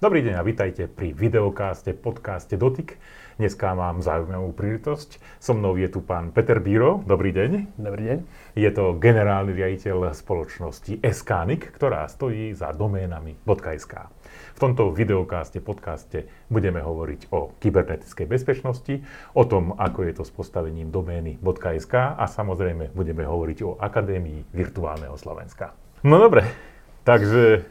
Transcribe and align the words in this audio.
Dobrý 0.00 0.24
deň 0.24 0.32
a 0.32 0.48
vitajte 0.48 0.88
pri 0.88 1.12
videokáste, 1.12 1.92
podcaste 1.92 2.56
Dotyk. 2.56 2.96
Dneska 3.36 3.76
mám 3.76 4.00
zaujímavú 4.00 4.56
príležitosť. 4.56 5.20
So 5.36 5.52
mnou 5.52 5.76
je 5.76 5.92
tu 5.92 6.00
pán 6.00 6.32
Peter 6.32 6.56
Bíro. 6.56 7.04
Dobrý 7.04 7.36
deň. 7.36 7.76
Dobrý 7.76 8.08
deň. 8.08 8.18
Je 8.56 8.70
to 8.72 8.96
generálny 8.96 9.52
riaditeľ 9.52 10.16
spoločnosti 10.16 11.04
SKNIC, 11.04 11.76
ktorá 11.76 12.08
stojí 12.08 12.56
za 12.56 12.72
doménami.sk. 12.72 13.94
V 14.56 14.58
tomto 14.58 14.88
videokáste, 14.88 15.60
podcaste 15.60 16.32
budeme 16.48 16.80
hovoriť 16.80 17.28
o 17.36 17.52
kybernetickej 17.60 18.24
bezpečnosti, 18.24 19.04
o 19.36 19.44
tom, 19.44 19.76
ako 19.76 20.08
je 20.08 20.12
to 20.16 20.24
s 20.24 20.32
postavením 20.32 20.88
domény.sk 20.88 22.16
a 22.16 22.24
samozrejme 22.24 22.96
budeme 22.96 23.28
hovoriť 23.28 23.58
o 23.68 23.76
Akadémii 23.76 24.48
virtuálneho 24.48 25.20
Slovenska. 25.20 25.76
No 26.08 26.16
dobre, 26.16 26.48
takže 27.04 27.68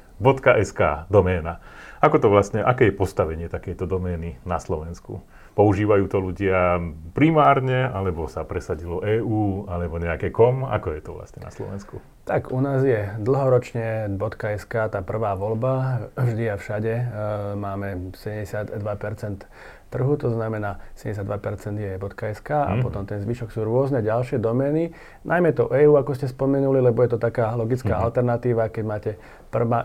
.sk 0.62 1.10
doména. 1.10 1.58
Ako 2.00 2.16
to 2.24 2.32
vlastne, 2.32 2.64
aké 2.64 2.88
je 2.88 2.96
postavenie 2.96 3.52
takejto 3.52 3.84
domény 3.84 4.40
na 4.48 4.56
Slovensku? 4.56 5.20
Používajú 5.60 6.08
to 6.08 6.24
ľudia 6.24 6.80
primárne, 7.12 7.92
alebo 7.92 8.32
sa 8.32 8.48
presadilo 8.48 9.04
EÚ, 9.04 9.68
alebo 9.68 10.00
nejaké 10.00 10.32
kom? 10.32 10.64
Ako 10.64 10.96
je 10.96 11.02
to 11.04 11.12
vlastne 11.12 11.44
na 11.44 11.52
Slovensku? 11.52 12.00
Tak 12.24 12.56
u 12.56 12.64
nás 12.64 12.88
je 12.88 13.12
dlhoročne 13.20 14.08
.sk 14.56 14.74
tá 14.88 15.04
prvá 15.04 15.36
voľba, 15.36 16.08
vždy 16.16 16.46
a 16.48 16.56
všade. 16.56 16.94
E, 16.94 17.06
máme 17.60 18.16
72% 18.16 18.80
trhu, 19.90 20.16
to 20.18 20.30
znamená 20.30 20.80
72% 20.96 21.26
je 21.78 21.98
.sk 22.38 22.50
a 22.54 22.78
mm. 22.78 22.82
potom 22.86 23.04
ten 23.10 23.20
zvyšok 23.22 23.50
sú 23.50 23.66
rôzne 23.66 24.06
ďalšie 24.06 24.38
domény. 24.38 24.94
Najmä 25.26 25.52
to 25.58 25.74
EU, 25.74 25.98
ako 25.98 26.14
ste 26.14 26.30
spomenuli, 26.30 26.80
lebo 26.80 27.02
je 27.02 27.18
to 27.18 27.20
taká 27.20 27.52
logická 27.58 27.98
mm. 27.98 28.04
alternatíva, 28.06 28.70
keď 28.70 28.84
máte 28.86 29.12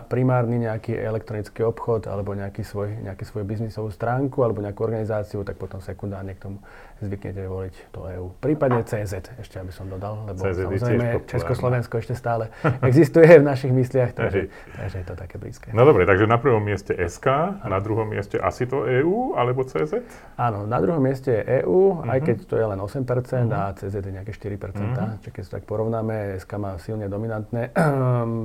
primárny 0.07 0.61
nejaký 0.61 0.93
elektronický 0.93 1.65
obchod 1.65 2.05
alebo 2.05 2.37
nejaký 2.37 2.61
svoj, 2.61 3.01
nejaký 3.01 3.25
svoj 3.25 3.43
biznisovú 3.49 3.89
stránku 3.89 4.45
alebo 4.45 4.61
nejakú 4.61 4.85
organizáciu, 4.85 5.41
tak 5.41 5.57
potom 5.57 5.81
sekundárne 5.81 6.37
k 6.37 6.45
tomu 6.45 6.61
zvyknete 7.03 7.43
voliť 7.47 7.75
to 7.91 7.99
EU. 8.15 8.31
Prípadne 8.39 8.87
CZ, 8.87 9.35
ešte 9.39 9.59
aby 9.59 9.71
som 9.75 9.91
dodal, 9.91 10.23
lebo 10.31 10.39
CZ 10.39 10.59
samozrejme 10.63 11.07
Československo 11.27 11.99
ešte 11.99 12.15
stále 12.15 12.47
existuje 12.89 13.27
v 13.39 13.43
našich 13.43 13.71
mysliach, 13.75 14.15
takže, 14.15 14.47
takže 14.79 14.97
je 15.03 15.05
to 15.07 15.15
také 15.19 15.35
blízke. 15.35 15.75
No 15.75 15.83
dobre, 15.83 16.07
takže 16.07 16.23
na 16.23 16.39
prvom 16.39 16.63
mieste 16.63 16.95
SK, 16.95 17.27
a 17.61 17.67
na 17.67 17.79
druhom 17.83 18.07
mieste 18.07 18.39
asi 18.39 18.63
to 18.63 18.87
EU 18.87 19.35
alebo 19.35 19.67
CZ? 19.67 20.05
Áno, 20.39 20.63
na 20.63 20.79
druhom 20.79 21.03
mieste 21.03 21.31
je 21.31 21.41
EU, 21.65 21.99
uh-huh. 21.99 22.07
aj 22.07 22.19
mhm. 22.21 22.25
keď 22.25 22.37
to 22.47 22.55
je 22.55 22.65
len 22.65 22.79
8% 22.79 23.03
uh-huh. 23.03 23.51
a 23.51 23.61
CZ 23.75 23.95
je 23.99 24.11
nejaké 24.15 24.31
4%. 24.31 24.55
Uh-huh. 24.55 25.19
Čiže 25.19 25.31
keď 25.35 25.43
sa 25.43 25.51
tak 25.59 25.63
porovnáme, 25.67 26.39
SK 26.39 26.51
má 26.57 26.79
silne 26.79 27.11
dominantné 27.11 27.75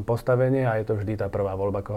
postavenie 0.04 0.66
a 0.66 0.78
je 0.82 0.84
to 0.90 0.94
vždy 0.98 1.20
tá 1.20 1.30
prvá 1.30 1.54
voľba, 1.54 1.82
ako 1.86 1.94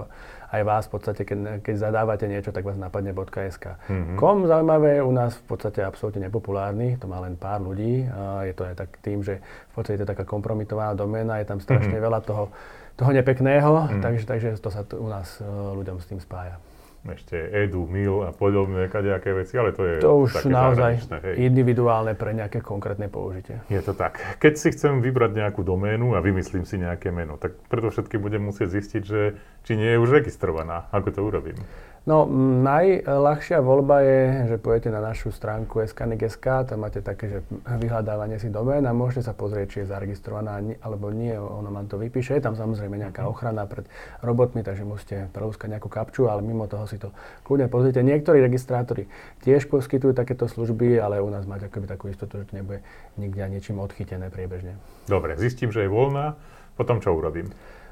aj 0.53 0.61
vás 0.61 0.83
v 0.85 0.91
podstate, 0.93 1.21
keď, 1.25 1.65
keď 1.65 1.75
zadávate 1.89 2.29
niečo, 2.29 2.53
tak 2.53 2.61
vás 2.61 2.77
napadne 2.77 3.09
.sk. 3.49 3.73
Mm-hmm. 3.89 4.17
Kom 4.21 4.45
zaujímavé, 4.45 5.01
u 5.01 5.09
nás 5.09 5.33
v 5.41 5.45
podstate 5.49 5.81
absolútne 5.81 6.29
nepopulárny, 6.29 7.01
to 7.01 7.09
má 7.09 7.17
len 7.25 7.33
pár 7.33 7.65
ľudí. 7.65 8.05
A 8.13 8.45
je 8.45 8.53
to 8.53 8.69
aj 8.69 8.75
tak 8.77 8.89
tým, 9.01 9.25
že 9.25 9.41
v 9.41 9.73
podstate 9.73 9.97
je 9.97 10.01
to 10.05 10.11
taká 10.13 10.23
kompromitovaná 10.29 10.93
doména, 10.93 11.41
je 11.41 11.49
tam 11.49 11.57
strašne 11.57 11.97
mm-hmm. 11.97 12.05
veľa 12.05 12.19
toho, 12.21 12.53
toho 12.93 13.11
nepekného, 13.11 13.71
mm-hmm. 13.73 14.01
takže, 14.05 14.25
takže 14.29 14.49
to 14.61 14.69
sa 14.69 14.85
t- 14.85 14.93
u 14.93 15.09
nás 15.09 15.41
uh, 15.41 15.73
ľuďom 15.73 15.97
s 15.97 16.05
tým 16.05 16.21
spája 16.21 16.61
ešte 17.03 17.35
Edu, 17.35 17.83
Mil 17.83 18.23
a 18.23 18.31
podobné 18.31 18.87
kadejaké 18.87 19.35
veci, 19.35 19.59
ale 19.59 19.75
to 19.75 19.83
je 19.83 19.95
To 19.99 20.23
už 20.23 20.47
naozaj 20.47 21.03
hej. 21.19 21.51
individuálne 21.51 22.15
pre 22.15 22.31
nejaké 22.31 22.63
konkrétne 22.63 23.11
použitie. 23.11 23.59
Je 23.67 23.83
to 23.83 23.91
tak. 23.91 24.23
Keď 24.39 24.53
si 24.55 24.71
chcem 24.71 25.03
vybrať 25.03 25.35
nejakú 25.35 25.67
doménu 25.67 26.15
a 26.15 26.23
vymyslím 26.23 26.63
si 26.63 26.79
nejaké 26.79 27.11
meno, 27.11 27.35
tak 27.35 27.59
preto 27.67 27.91
všetky 27.91 28.15
budem 28.15 28.47
musieť 28.47 28.79
zistiť, 28.79 29.03
že 29.03 29.35
či 29.67 29.75
nie 29.75 29.91
je 29.91 29.99
už 29.99 30.23
registrovaná. 30.23 30.87
Ako 30.95 31.11
to 31.11 31.19
urobím? 31.27 31.59
No, 32.03 32.27
najľahšia 32.67 33.63
voľba 33.63 34.03
je, 34.03 34.19
že 34.51 34.55
pôjdete 34.59 34.91
na 34.91 34.99
našu 34.99 35.31
stránku 35.31 35.79
skanik.sk, 35.87 36.67
tam 36.67 36.83
máte 36.83 36.99
také, 36.99 37.31
že 37.31 37.39
vyhľadávanie 37.63 38.43
si 38.43 38.51
domén 38.51 38.83
a 38.83 38.91
môžete 38.91 39.31
sa 39.31 39.31
pozrieť, 39.31 39.67
či 39.71 39.77
je 39.83 39.87
zaregistrovaná 39.87 40.59
alebo 40.83 41.15
nie, 41.15 41.31
ono 41.31 41.71
vám 41.71 41.87
to 41.87 41.95
vypíše. 41.95 42.35
Je 42.35 42.43
tam 42.43 42.59
samozrejme 42.59 42.99
nejaká 42.99 43.23
mhm. 43.23 43.31
ochrana 43.31 43.63
pred 43.63 43.87
robotmi, 44.19 44.67
takže 44.67 44.83
musíte 44.83 45.31
prelúskať 45.31 45.79
nejakú 45.79 45.87
kapču, 45.87 46.27
ale 46.27 46.43
mimo 46.43 46.67
toho 46.67 46.83
si 46.91 46.99
to 46.99 47.15
kľudne 47.47 47.71
pozrite. 47.71 48.03
Niektorí 48.03 48.43
registrátori 48.43 49.07
tiež 49.47 49.71
poskytujú 49.71 50.11
takéto 50.11 50.51
služby, 50.51 50.99
ale 50.99 51.23
u 51.23 51.31
nás 51.31 51.47
máte 51.47 51.71
akoby 51.71 51.87
takú 51.87 52.11
istotu, 52.11 52.43
že 52.43 52.51
to 52.51 52.59
nebude 52.59 52.83
nikde 53.15 53.47
niečím 53.47 53.79
odchytené 53.79 54.27
priebežne. 54.27 54.75
Dobre, 55.07 55.39
zistím, 55.39 55.71
že 55.71 55.87
je 55.87 55.89
voľná, 55.89 56.35
potom 56.75 56.99
čo 56.99 57.15
urobím? 57.15 57.47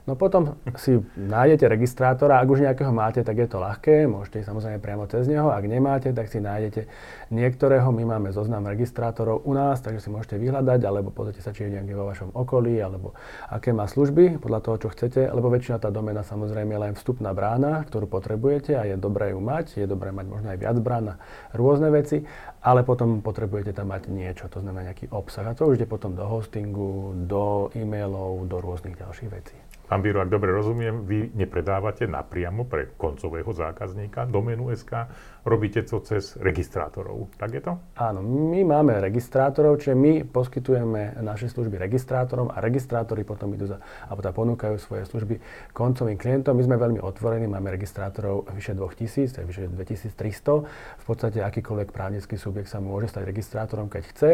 No 0.10 0.18
potom 0.18 0.58
si 0.82 0.98
nájdete 1.14 1.70
registrátora, 1.70 2.42
ak 2.42 2.50
už 2.50 2.66
nejakého 2.66 2.90
máte, 2.90 3.22
tak 3.22 3.38
je 3.38 3.46
to 3.46 3.62
ľahké, 3.62 4.10
môžete 4.10 4.42
ísť 4.42 4.50
samozrejme 4.50 4.82
priamo 4.82 5.06
cez 5.06 5.30
neho, 5.30 5.54
ak 5.54 5.62
nemáte, 5.70 6.10
tak 6.10 6.26
si 6.26 6.42
nájdete 6.42 6.90
niektorého, 7.30 7.86
my 7.94 8.18
máme 8.18 8.34
zoznam 8.34 8.66
registrátorov 8.66 9.46
u 9.46 9.54
nás, 9.54 9.78
takže 9.78 10.02
si 10.02 10.10
môžete 10.10 10.42
vyhľadať, 10.42 10.82
alebo 10.82 11.14
pozrite 11.14 11.46
sa, 11.46 11.54
či 11.54 11.70
je 11.70 11.78
nejaký 11.78 11.94
vo 11.94 12.10
vašom 12.10 12.34
okolí, 12.34 12.82
alebo 12.82 13.14
aké 13.46 13.78
má 13.78 13.86
služby, 13.86 14.42
podľa 14.42 14.60
toho, 14.66 14.76
čo 14.82 14.88
chcete, 14.90 15.22
lebo 15.30 15.54
väčšina 15.54 15.78
tá 15.78 15.94
domena 15.94 16.26
samozrejme 16.26 16.74
je 16.74 16.82
len 16.82 16.94
vstupná 16.98 17.30
brána, 17.38 17.86
ktorú 17.86 18.10
potrebujete 18.10 18.74
a 18.74 18.90
je 18.90 18.98
dobré 18.98 19.38
ju 19.38 19.40
mať, 19.40 19.78
je 19.78 19.86
dobré 19.86 20.10
mať 20.10 20.26
možno 20.26 20.50
aj 20.50 20.58
viac 20.58 20.78
brán 20.82 21.14
na 21.14 21.16
rôzne 21.54 21.94
veci, 21.94 22.26
ale 22.62 22.86
potom 22.86 23.26
potrebujete 23.26 23.74
tam 23.74 23.90
mať 23.90 24.14
niečo, 24.14 24.46
to 24.46 24.62
znamená 24.62 24.94
nejaký 24.94 25.10
obsah 25.10 25.50
a 25.50 25.58
to 25.58 25.66
už 25.66 25.82
ide 25.82 25.90
potom 25.90 26.14
do 26.14 26.26
hostingu, 26.30 27.18
do 27.26 27.74
e-mailov, 27.74 28.46
do 28.46 28.62
rôznych 28.62 28.98
ďalších 29.02 29.30
vecí. 29.34 29.58
Pán 29.92 30.00
Bíro, 30.00 30.24
ak 30.24 30.32
dobre 30.32 30.56
rozumiem, 30.56 31.04
vy 31.04 31.36
nepredávate 31.36 32.08
napriamo 32.08 32.64
pre 32.64 32.96
koncového 32.96 33.52
zákazníka 33.52 34.24
doménu 34.24 34.72
SK, 34.72 35.12
robíte 35.44 35.84
to 35.84 36.00
cez 36.00 36.40
registrátorov. 36.40 37.28
Tak 37.36 37.50
je 37.52 37.60
to? 37.60 37.76
Áno, 38.00 38.24
my 38.24 38.64
máme 38.64 39.04
registrátorov, 39.04 39.84
čiže 39.84 40.00
my 40.00 40.24
poskytujeme 40.32 41.20
naše 41.20 41.52
služby 41.52 41.76
registrátorom 41.76 42.48
a 42.56 42.64
registrátori 42.64 43.28
potom 43.28 43.52
idú 43.52 43.68
za, 43.68 43.84
alebo 44.08 44.24
tá 44.24 44.32
ponúkajú 44.32 44.80
svoje 44.80 45.04
služby 45.12 45.44
koncovým 45.76 46.16
klientom. 46.16 46.56
My 46.56 46.64
sme 46.64 46.80
veľmi 46.80 47.04
otvorení, 47.04 47.52
máme 47.52 47.68
registrátorov 47.68 48.48
vyše 48.48 48.72
2000, 48.72 49.28
to 49.28 49.38
je 49.44 49.46
vyše 49.52 49.68
2300. 49.76 51.04
V 51.04 51.04
podstate 51.04 51.44
akýkoľvek 51.44 51.92
právnický 51.92 52.40
subjekt 52.52 52.68
sa 52.68 52.84
môže 52.84 53.08
stať 53.08 53.24
registrátorom, 53.32 53.88
keď 53.88 54.04
chce. 54.12 54.30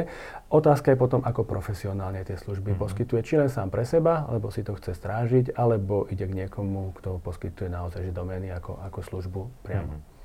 Otázka 0.50 0.90
je 0.90 0.98
potom, 0.98 1.22
ako 1.22 1.46
profesionálne 1.46 2.26
tie 2.26 2.34
služby 2.34 2.74
mm-hmm. 2.74 2.82
poskytuje, 2.82 3.22
či 3.22 3.38
len 3.38 3.46
sám 3.46 3.70
pre 3.70 3.86
seba, 3.86 4.26
alebo 4.26 4.50
si 4.50 4.66
to 4.66 4.74
chce 4.74 4.98
strážiť 4.98 5.54
alebo 5.54 6.10
ide 6.10 6.26
k 6.26 6.34
niekomu, 6.34 6.98
kto 6.98 7.22
poskytuje 7.22 7.70
naozaj 7.70 8.10
že 8.10 8.12
domény 8.12 8.50
ako, 8.58 8.82
ako 8.82 9.00
službu 9.06 9.42
priamo. 9.62 9.94
Mm-hmm. 9.94 10.16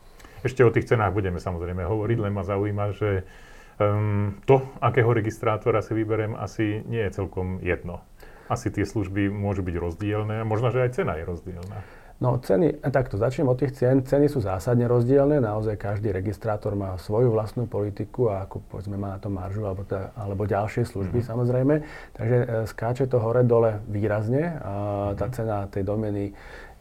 Ešte 0.48 0.64
o 0.64 0.72
tých 0.72 0.88
cenách 0.88 1.12
budeme 1.12 1.36
samozrejme 1.36 1.84
hovoriť, 1.84 2.18
len 2.18 2.32
ma 2.32 2.42
zaujíma, 2.42 2.96
že 2.96 3.28
um, 3.76 4.40
to, 4.48 4.64
akého 4.80 5.12
registrátora 5.12 5.84
si 5.84 5.92
vyberiem, 5.92 6.32
asi 6.34 6.80
nie 6.88 7.04
je 7.04 7.14
celkom 7.14 7.60
jedno. 7.60 8.00
Asi 8.48 8.72
tie 8.72 8.88
služby 8.88 9.30
môžu 9.30 9.62
byť 9.62 9.76
rozdielne 9.78 10.42
a 10.42 10.48
možno, 10.48 10.72
že 10.72 10.82
aj 10.82 10.98
cena 10.98 11.14
je 11.20 11.28
rozdielna. 11.28 12.01
No 12.22 12.38
ceny, 12.38 12.78
takto 12.94 13.18
začnem 13.18 13.50
od 13.50 13.58
tých 13.58 13.74
cien. 13.74 14.06
Ceny 14.06 14.30
sú 14.30 14.38
zásadne 14.38 14.86
rozdielne, 14.86 15.42
naozaj 15.42 15.74
každý 15.74 16.14
registrátor 16.14 16.78
má 16.78 16.94
svoju 16.94 17.34
vlastnú 17.34 17.66
politiku 17.66 18.30
a 18.30 18.46
ako 18.46 18.62
povedzme 18.70 18.94
má 18.94 19.10
na 19.10 19.18
to 19.18 19.26
maržu 19.26 19.66
alebo, 19.66 19.82
tá, 19.82 20.14
alebo 20.14 20.46
ďalšie 20.46 20.86
služby 20.86 21.18
mm-hmm. 21.18 21.32
samozrejme. 21.34 21.74
Takže 22.14 22.36
e, 22.38 22.46
skáče 22.70 23.10
to 23.10 23.18
hore-dole 23.18 23.82
výrazne. 23.90 24.54
A 24.62 24.72
tá 25.18 25.26
mhm. 25.26 25.34
cena 25.34 25.56
tej 25.66 25.82
domeny 25.82 26.30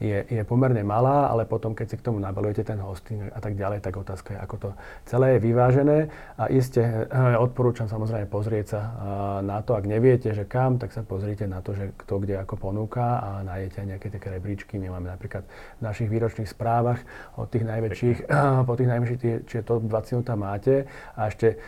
je, 0.02 0.26
je 0.26 0.42
pomerne 0.42 0.82
malá, 0.82 1.30
ale 1.30 1.46
potom, 1.46 1.78
keď 1.78 1.88
si 1.94 1.96
k 2.02 2.06
tomu 2.10 2.18
nabalujete 2.18 2.66
ten 2.66 2.82
hosting 2.82 3.30
a 3.30 3.38
tak 3.38 3.54
ďalej, 3.54 3.86
tak 3.86 4.02
otázka 4.02 4.34
je, 4.34 4.40
ako 4.42 4.56
to 4.58 4.70
celé 5.06 5.38
je 5.38 5.46
vyvážené. 5.46 5.98
A 6.42 6.50
iste 6.50 6.82
eh, 6.82 7.06
odporúčam 7.38 7.86
samozrejme 7.86 8.26
pozrieť 8.26 8.66
sa 8.66 8.82
eh, 8.82 8.92
na 9.46 9.62
to, 9.62 9.78
ak 9.78 9.86
neviete, 9.86 10.34
že 10.34 10.50
kam, 10.50 10.82
tak 10.82 10.90
sa 10.90 11.06
pozrite 11.06 11.46
na 11.46 11.62
to, 11.62 11.78
že 11.78 11.94
kto 12.02 12.18
kde 12.18 12.42
ako 12.42 12.58
ponúka 12.58 13.22
a 13.22 13.30
nájdete 13.46 13.78
aj 13.78 13.88
nejaké 13.94 14.08
také 14.10 14.28
rebríčky. 14.34 14.82
My 14.82 14.90
máme 14.90 15.14
napríklad 15.14 15.46
v 15.78 15.82
našich 15.86 16.10
výročných 16.10 16.50
správach 16.50 17.00
od 17.38 17.46
tých 17.54 17.64
najväčších, 17.70 18.18
po 18.68 18.74
tých 18.74 18.90
najväčších, 18.90 19.46
čiže 19.46 19.62
to 19.62 19.86
20 19.86 20.26
tam 20.26 20.42
máte 20.42 20.90
a 21.14 21.30
ešte 21.30 21.62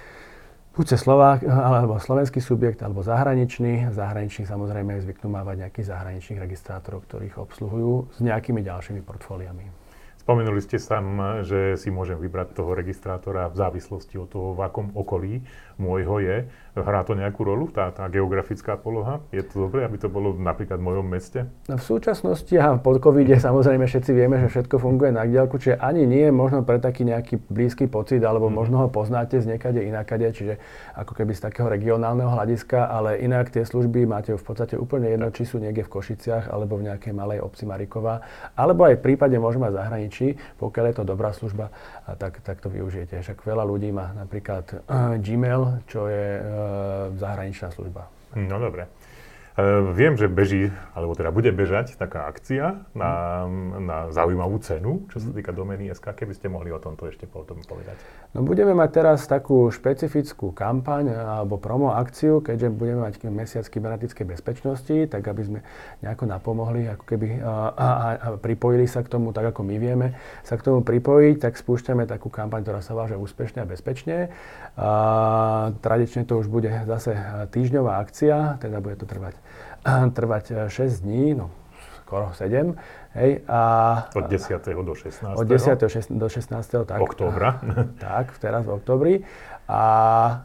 buď 0.74 0.86
cez 0.98 1.00
Slovák, 1.06 1.46
alebo 1.46 2.02
slovenský 2.02 2.42
subjekt, 2.42 2.82
alebo 2.82 3.06
zahraničný. 3.06 3.94
Zahraničný 3.94 4.50
samozrejme 4.50 4.98
zvyknú 5.06 5.30
mávať 5.30 5.70
nejakých 5.70 5.94
zahraničných 5.94 6.42
registrátorov, 6.42 7.06
ktorých 7.06 7.38
obsluhujú 7.38 8.10
s 8.14 8.20
nejakými 8.26 8.66
ďalšími 8.66 9.06
portfóliami. 9.06 9.83
Spomenuli 10.24 10.64
ste 10.64 10.80
sa, 10.80 11.04
že 11.44 11.76
si 11.76 11.92
môžem 11.92 12.16
vybrať 12.16 12.56
toho 12.56 12.72
registrátora 12.72 13.52
v 13.52 13.60
závislosti 13.60 14.16
od 14.16 14.32
toho, 14.32 14.56
v 14.56 14.64
akom 14.64 14.96
okolí 14.96 15.44
môjho 15.76 16.24
je. 16.24 16.38
Hrá 16.80 17.04
to 17.04 17.12
nejakú 17.12 17.44
rolu, 17.44 17.68
tá, 17.68 17.92
tá 17.92 18.08
geografická 18.08 18.80
poloha? 18.80 19.20
Je 19.36 19.44
to 19.44 19.68
dobré, 19.68 19.84
aby 19.84 20.00
to 20.00 20.08
bolo 20.08 20.32
napríklad 20.32 20.80
v 20.80 20.86
mojom 20.88 21.06
meste? 21.06 21.44
No 21.68 21.76
v 21.76 21.84
súčasnosti 21.84 22.56
a 22.56 22.80
po 22.80 22.96
covide 23.04 23.36
samozrejme 23.52 23.84
všetci 23.84 24.12
vieme, 24.16 24.40
že 24.40 24.48
všetko 24.48 24.80
funguje 24.80 25.12
na 25.12 25.28
diaľku, 25.28 25.60
čiže 25.60 25.76
ani 25.84 26.08
nie 26.08 26.32
je 26.32 26.34
možno 26.34 26.64
pre 26.64 26.80
taký 26.80 27.04
nejaký 27.04 27.44
blízky 27.52 27.92
pocit, 27.92 28.24
alebo 28.24 28.48
mm. 28.48 28.56
možno 28.56 28.80
ho 28.80 28.88
poznáte 28.88 29.44
z 29.44 29.46
niekade 29.52 29.84
inakade, 29.84 30.32
čiže 30.32 30.56
ako 30.96 31.20
keby 31.20 31.36
z 31.36 31.52
takého 31.52 31.68
regionálneho 31.68 32.32
hľadiska, 32.32 32.80
ale 32.80 33.20
inak 33.20 33.52
tie 33.52 33.68
služby 33.68 34.08
máte 34.08 34.32
v 34.32 34.40
podstate 34.40 34.80
úplne 34.80 35.12
jedno, 35.12 35.36
či 35.36 35.44
sú 35.44 35.60
niekde 35.60 35.84
v 35.84 36.00
Košiciach, 36.00 36.48
alebo 36.48 36.80
v 36.80 36.88
nejakej 36.88 37.12
malej 37.12 37.44
obci 37.44 37.68
Mariková, 37.68 38.24
alebo 38.56 38.88
aj 38.88 39.04
v 39.04 39.12
prípade 39.12 39.36
môžeme 39.36 39.68
mať 39.68 39.84
zahraničí 39.84 40.13
zahraničí. 40.14 40.38
Pokiaľ 40.62 40.86
je 40.86 40.96
to 40.96 41.04
dobrá 41.04 41.34
služba, 41.34 41.74
tak, 42.18 42.42
tak 42.46 42.62
to 42.62 42.70
využijete. 42.70 43.18
Však 43.18 43.42
veľa 43.42 43.66
ľudí 43.66 43.90
má 43.90 44.14
napríklad 44.14 44.86
Gmail, 45.20 45.84
čo 45.90 46.06
je 46.08 46.28
zahraničná 47.18 47.74
služba. 47.74 48.08
No 48.38 48.62
dobre. 48.62 48.86
Uh, 49.54 49.94
viem, 49.94 50.18
že 50.18 50.26
beží, 50.26 50.74
alebo 50.98 51.14
teda 51.14 51.30
bude 51.30 51.54
bežať 51.54 51.94
taká 51.94 52.26
akcia 52.26 52.90
na, 52.98 53.46
na 53.78 53.98
zaujímavú 54.10 54.58
cenu, 54.66 55.06
čo 55.14 55.22
sa 55.22 55.30
týka 55.30 55.54
domény 55.54 55.94
SK. 55.94 56.26
Keby 56.26 56.34
ste 56.34 56.50
mohli 56.50 56.74
o 56.74 56.82
tomto 56.82 57.06
ešte 57.06 57.30
potom 57.30 57.62
povedať. 57.62 57.94
No 58.34 58.42
budeme 58.42 58.74
mať 58.74 58.90
teraz 58.98 59.30
takú 59.30 59.70
špecifickú 59.70 60.58
kampaň 60.58 61.14
alebo 61.14 61.62
promo 61.62 61.94
akciu, 61.94 62.42
keďže 62.42 62.74
budeme 62.74 63.06
mať 63.06 63.22
mesiac 63.30 63.62
kybernetickej 63.70 64.26
bezpečnosti, 64.26 64.98
tak 65.14 65.22
aby 65.22 65.42
sme 65.46 65.60
nejako 66.02 66.26
napomohli, 66.26 66.90
ako 66.90 67.04
keby 67.06 67.46
a, 67.46 67.54
a, 67.78 67.88
a 68.18 68.28
pripojili 68.42 68.90
sa 68.90 69.06
k 69.06 69.14
tomu, 69.14 69.38
tak 69.38 69.54
ako 69.54 69.62
my 69.70 69.78
vieme 69.78 70.18
sa 70.42 70.58
k 70.58 70.66
tomu 70.66 70.82
pripojiť, 70.82 71.46
tak 71.46 71.62
spúšťame 71.62 72.10
takú 72.10 72.34
kampaň, 72.34 72.66
ktorá 72.66 72.82
sa 72.82 72.98
váže 72.98 73.22
úspešne 73.22 73.62
a 73.62 73.70
bezpečne. 73.70 74.34
A, 74.82 75.78
tradične 75.86 76.26
to 76.26 76.42
už 76.42 76.50
bude 76.50 76.74
zase 76.90 77.14
týždňová 77.54 78.02
akcia, 78.02 78.58
teda 78.58 78.82
bude 78.82 78.98
to 78.98 79.06
trvať 79.06 79.43
trvať 80.14 80.52
6 80.68 80.94
eh, 80.94 81.02
dní, 81.04 81.34
no 81.34 81.52
skoro 82.04 82.34
7. 82.34 82.76
Hej, 83.14 83.46
a, 83.46 83.60
od 84.18 84.26
10. 84.26 84.58
do 84.82 84.94
16. 84.98 85.38
Od 85.38 85.46
10. 85.46 86.18
do 86.18 86.28
16. 86.30 86.90
tak. 86.90 86.98
Októbra. 86.98 87.62
tak, 88.02 88.34
teraz 88.42 88.66
v 88.66 88.72
oktobri 88.74 89.14
a 89.64 89.84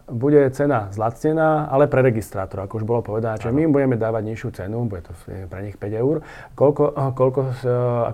bude 0.07 0.47
cena 0.55 0.87
zlacnená, 0.95 1.67
ale 1.67 1.91
pre 1.91 1.99
registrátora, 1.99 2.63
ako 2.63 2.79
už 2.79 2.85
bolo 2.87 3.01
povedané, 3.03 3.35
že 3.35 3.51
my 3.51 3.67
im 3.67 3.73
budeme 3.75 3.99
dávať 3.99 4.23
nižšiu 4.31 4.49
cenu, 4.55 4.87
bude 4.87 5.03
to 5.03 5.11
pre 5.51 5.59
nich 5.59 5.75
5 5.75 5.91
eur, 5.91 6.23
koľko, 6.55 6.95
koľko 6.95 7.39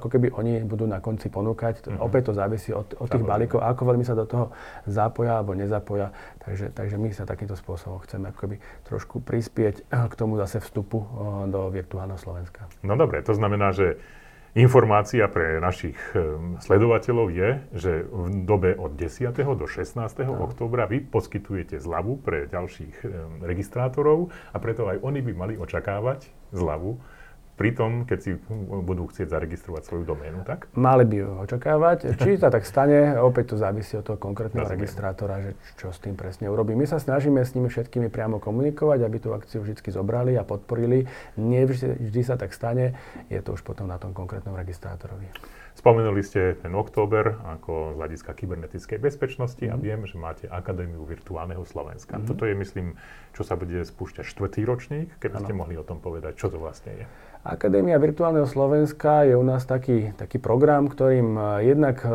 ako 0.02 0.08
keby 0.10 0.34
oni 0.34 0.66
budú 0.66 0.90
na 0.90 0.98
konci 0.98 1.30
ponúkať, 1.30 1.86
mm-hmm. 1.86 2.02
opäť 2.02 2.34
to 2.34 2.34
závisí 2.34 2.74
od, 2.74 2.98
od 2.98 3.06
tých 3.06 3.22
balíkov, 3.22 3.62
ako 3.62 3.82
veľmi 3.86 4.02
sa 4.02 4.18
do 4.18 4.26
toho 4.26 4.50
zapoja 4.90 5.38
alebo 5.38 5.54
nezapoja, 5.54 6.10
takže, 6.42 6.74
takže 6.74 6.98
my 6.98 7.14
sa 7.14 7.30
takýmto 7.30 7.54
spôsobom 7.54 8.02
chceme 8.10 8.34
ako 8.34 8.40
keby 8.42 8.56
trošku 8.90 9.22
prispieť 9.22 9.86
k 9.86 10.14
tomu 10.18 10.42
zase 10.42 10.58
vstupu 10.58 11.06
do 11.54 11.70
virtuálneho 11.70 12.18
Slovenska. 12.18 12.66
No 12.82 12.98
dobre, 12.98 13.22
to 13.22 13.38
znamená, 13.38 13.78
že 13.78 14.02
Informácia 14.56 15.28
pre 15.28 15.60
našich 15.60 16.00
sledovateľov 16.64 17.28
je, 17.28 17.50
že 17.76 17.92
v 18.08 18.48
dobe 18.48 18.72
od 18.80 18.96
10. 18.96 19.36
do 19.36 19.68
16. 19.68 20.00
No. 20.24 20.48
októbra 20.48 20.88
vy 20.88 21.04
poskytujete 21.04 21.76
zľavu 21.84 22.24
pre 22.24 22.48
ďalších 22.48 23.04
registrátorov 23.44 24.32
a 24.56 24.58
preto 24.64 24.88
aj 24.88 25.04
oni 25.04 25.20
by 25.20 25.32
mali 25.36 25.54
očakávať 25.60 26.32
zľavu 26.56 26.96
pri 27.56 27.72
tom, 27.72 28.04
keď 28.04 28.20
si 28.20 28.32
budú 28.84 29.08
chcieť 29.08 29.32
zaregistrovať 29.32 29.88
svoju 29.88 30.04
doménu, 30.04 30.44
tak? 30.44 30.68
Mali 30.76 31.08
by 31.08 31.16
ju 31.16 31.30
očakávať. 31.48 31.98
Či 32.22 32.36
sa 32.36 32.52
tak 32.52 32.68
stane, 32.68 33.16
opäť 33.16 33.56
to 33.56 33.56
závisí 33.56 33.96
od 33.96 34.04
toho 34.04 34.20
konkrétneho 34.20 34.68
Rozumiem. 34.68 34.84
registrátora, 34.84 35.36
že 35.40 35.52
čo 35.80 35.96
s 35.96 36.04
tým 36.04 36.20
presne 36.20 36.52
urobí. 36.52 36.76
My 36.76 36.84
sa 36.84 37.00
snažíme 37.00 37.40
s 37.40 37.56
nimi 37.56 37.72
všetkými 37.72 38.12
priamo 38.12 38.44
komunikovať, 38.44 39.00
aby 39.08 39.18
tú 39.24 39.32
akciu 39.32 39.64
vždy 39.64 39.80
zobrali 39.88 40.36
a 40.36 40.44
podporili. 40.44 41.08
Nie 41.40 41.64
vždy, 41.64 42.12
vždy 42.12 42.22
sa 42.28 42.36
tak 42.36 42.52
stane, 42.52 43.00
je 43.32 43.40
to 43.40 43.56
už 43.56 43.64
potom 43.64 43.88
na 43.88 43.96
tom 43.96 44.12
konkrétnom 44.12 44.54
registrátorovi. 44.60 45.32
Spomenuli 45.76 46.24
ste 46.24 46.56
ten 46.56 46.72
október 46.72 47.36
ako 47.44 47.94
z 47.94 47.98
hľadiska 48.00 48.32
kybernetickej 48.32 48.96
bezpečnosti 48.96 49.60
mm. 49.60 49.72
a 49.72 49.76
mhm. 49.76 49.84
viem, 49.84 50.02
že 50.08 50.16
máte 50.16 50.46
Akadémiu 50.48 51.04
virtuálneho 51.04 51.68
Slovenska. 51.68 52.16
Mm. 52.16 52.32
Toto 52.32 52.48
je, 52.48 52.56
myslím, 52.56 52.96
čo 53.36 53.44
sa 53.44 53.60
bude 53.60 53.84
spúšťať 53.84 54.24
štvrtý 54.24 54.64
ročník. 54.64 55.12
Keby 55.20 55.44
ste 55.44 55.54
mohli 55.54 55.76
o 55.76 55.84
tom 55.84 56.00
povedať, 56.00 56.40
čo 56.40 56.48
to 56.48 56.60
vlastne 56.60 56.96
je. 56.96 57.06
Akadémia 57.46 58.02
virtuálneho 58.02 58.50
Slovenska 58.50 59.22
je 59.22 59.38
u 59.38 59.46
nás 59.46 59.70
taký, 59.70 60.18
taký 60.18 60.42
program, 60.42 60.90
ktorým 60.90 61.38
eh, 61.38 61.70
jednak 61.70 62.02
uh, 62.02 62.12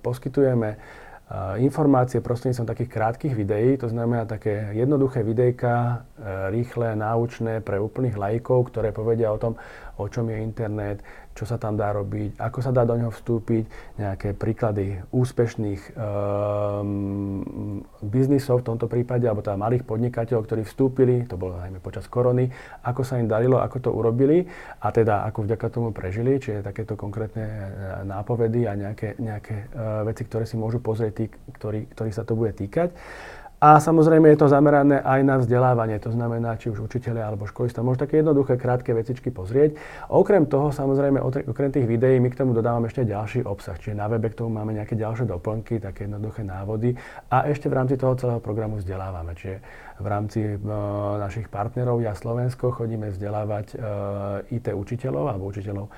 poskytujeme 0.00 0.80
uh, 0.80 1.60
informácie 1.60 2.24
prostredníctvom 2.24 2.64
takých 2.64 2.88
krátkých 2.88 3.34
videí, 3.36 3.76
to 3.76 3.92
znamená 3.92 4.24
také 4.24 4.72
jednoduché 4.72 5.20
videjka, 5.20 6.08
rýchle, 6.48 6.96
náučné 6.96 7.60
pre 7.60 7.76
úplných 7.76 8.16
lajkov, 8.16 8.72
ktoré 8.72 8.88
povedia 8.88 9.28
o 9.28 9.36
tom, 9.36 9.60
o 10.00 10.08
čom 10.08 10.32
je 10.32 10.40
internet, 10.40 11.04
čo 11.34 11.46
sa 11.46 11.56
tam 11.56 11.78
dá 11.78 11.94
robiť, 11.94 12.36
ako 12.36 12.58
sa 12.60 12.74
dá 12.74 12.82
do 12.84 12.98
neho 12.98 13.14
vstúpiť, 13.14 13.64
nejaké 13.96 14.34
príklady 14.34 15.00
úspešných 15.14 15.94
um, 15.94 17.80
biznisov 18.02 18.60
v 18.60 18.66
tomto 18.74 18.90
prípade, 18.90 19.24
alebo 19.24 19.40
teda 19.40 19.56
malých 19.56 19.86
podnikateľov, 19.86 20.44
ktorí 20.44 20.62
vstúpili, 20.66 21.24
to 21.24 21.38
bolo 21.38 21.56
najmä 21.56 21.78
počas 21.78 22.10
korony, 22.10 22.50
ako 22.82 23.06
sa 23.06 23.22
im 23.22 23.30
darilo, 23.30 23.62
ako 23.62 23.76
to 23.78 23.90
urobili 23.94 24.44
a 24.82 24.88
teda 24.90 25.24
ako 25.30 25.46
vďaka 25.46 25.66
tomu 25.70 25.94
prežili, 25.94 26.42
čiže 26.42 26.66
takéto 26.66 26.98
konkrétne 26.98 27.46
e, 27.46 27.58
nápovedy 28.04 28.66
a 28.66 28.74
nejaké, 28.74 29.16
nejaké 29.16 29.70
uh, 29.70 30.02
veci, 30.04 30.26
ktoré 30.26 30.44
si 30.44 30.58
môžu 30.58 30.82
pozrieť 30.82 31.12
tí, 31.14 31.24
ktorí, 31.30 31.88
ktorých 31.94 32.16
sa 32.16 32.26
to 32.26 32.34
bude 32.34 32.52
týkať. 32.58 32.92
A 33.60 33.76
samozrejme 33.76 34.24
je 34.32 34.40
to 34.40 34.48
zamerané 34.48 35.04
aj 35.04 35.20
na 35.20 35.36
vzdelávanie, 35.36 36.00
to 36.00 36.08
znamená, 36.08 36.56
či 36.56 36.72
už 36.72 36.80
učiteľe 36.80 37.20
alebo 37.20 37.44
školista 37.44 37.84
môžu 37.84 38.08
také 38.08 38.24
jednoduché, 38.24 38.56
krátke 38.56 38.96
vecičky 38.96 39.28
pozrieť. 39.28 39.76
Okrem 40.08 40.48
toho, 40.48 40.72
samozrejme, 40.72 41.20
okrem 41.20 41.68
tých 41.68 41.84
videí, 41.84 42.16
my 42.24 42.32
k 42.32 42.40
tomu 42.40 42.56
dodávame 42.56 42.88
ešte 42.88 43.04
ďalší 43.04 43.44
obsah, 43.44 43.76
čiže 43.76 44.00
na 44.00 44.08
webe 44.08 44.32
k 44.32 44.40
tomu 44.40 44.56
máme 44.56 44.72
nejaké 44.72 44.96
ďalšie 44.96 45.28
doplnky, 45.28 45.76
také 45.76 46.08
jednoduché 46.08 46.40
návody 46.40 46.96
a 47.28 47.52
ešte 47.52 47.68
v 47.68 47.76
rámci 47.76 48.00
toho 48.00 48.16
celého 48.16 48.40
programu 48.40 48.80
vzdelávame. 48.80 49.36
Čiže 49.36 49.60
v 50.00 50.06
rámci 50.08 50.40
uh, 50.42 50.58
našich 51.20 51.52
partnerov 51.52 52.00
Ja 52.00 52.16
Slovensko 52.16 52.72
chodíme 52.72 53.12
vzdelávať 53.12 53.66
e, 53.72 54.56
IT 54.56 54.72
učiteľov 54.72 55.30
alebo 55.30 55.52
učiteľov 55.52 55.92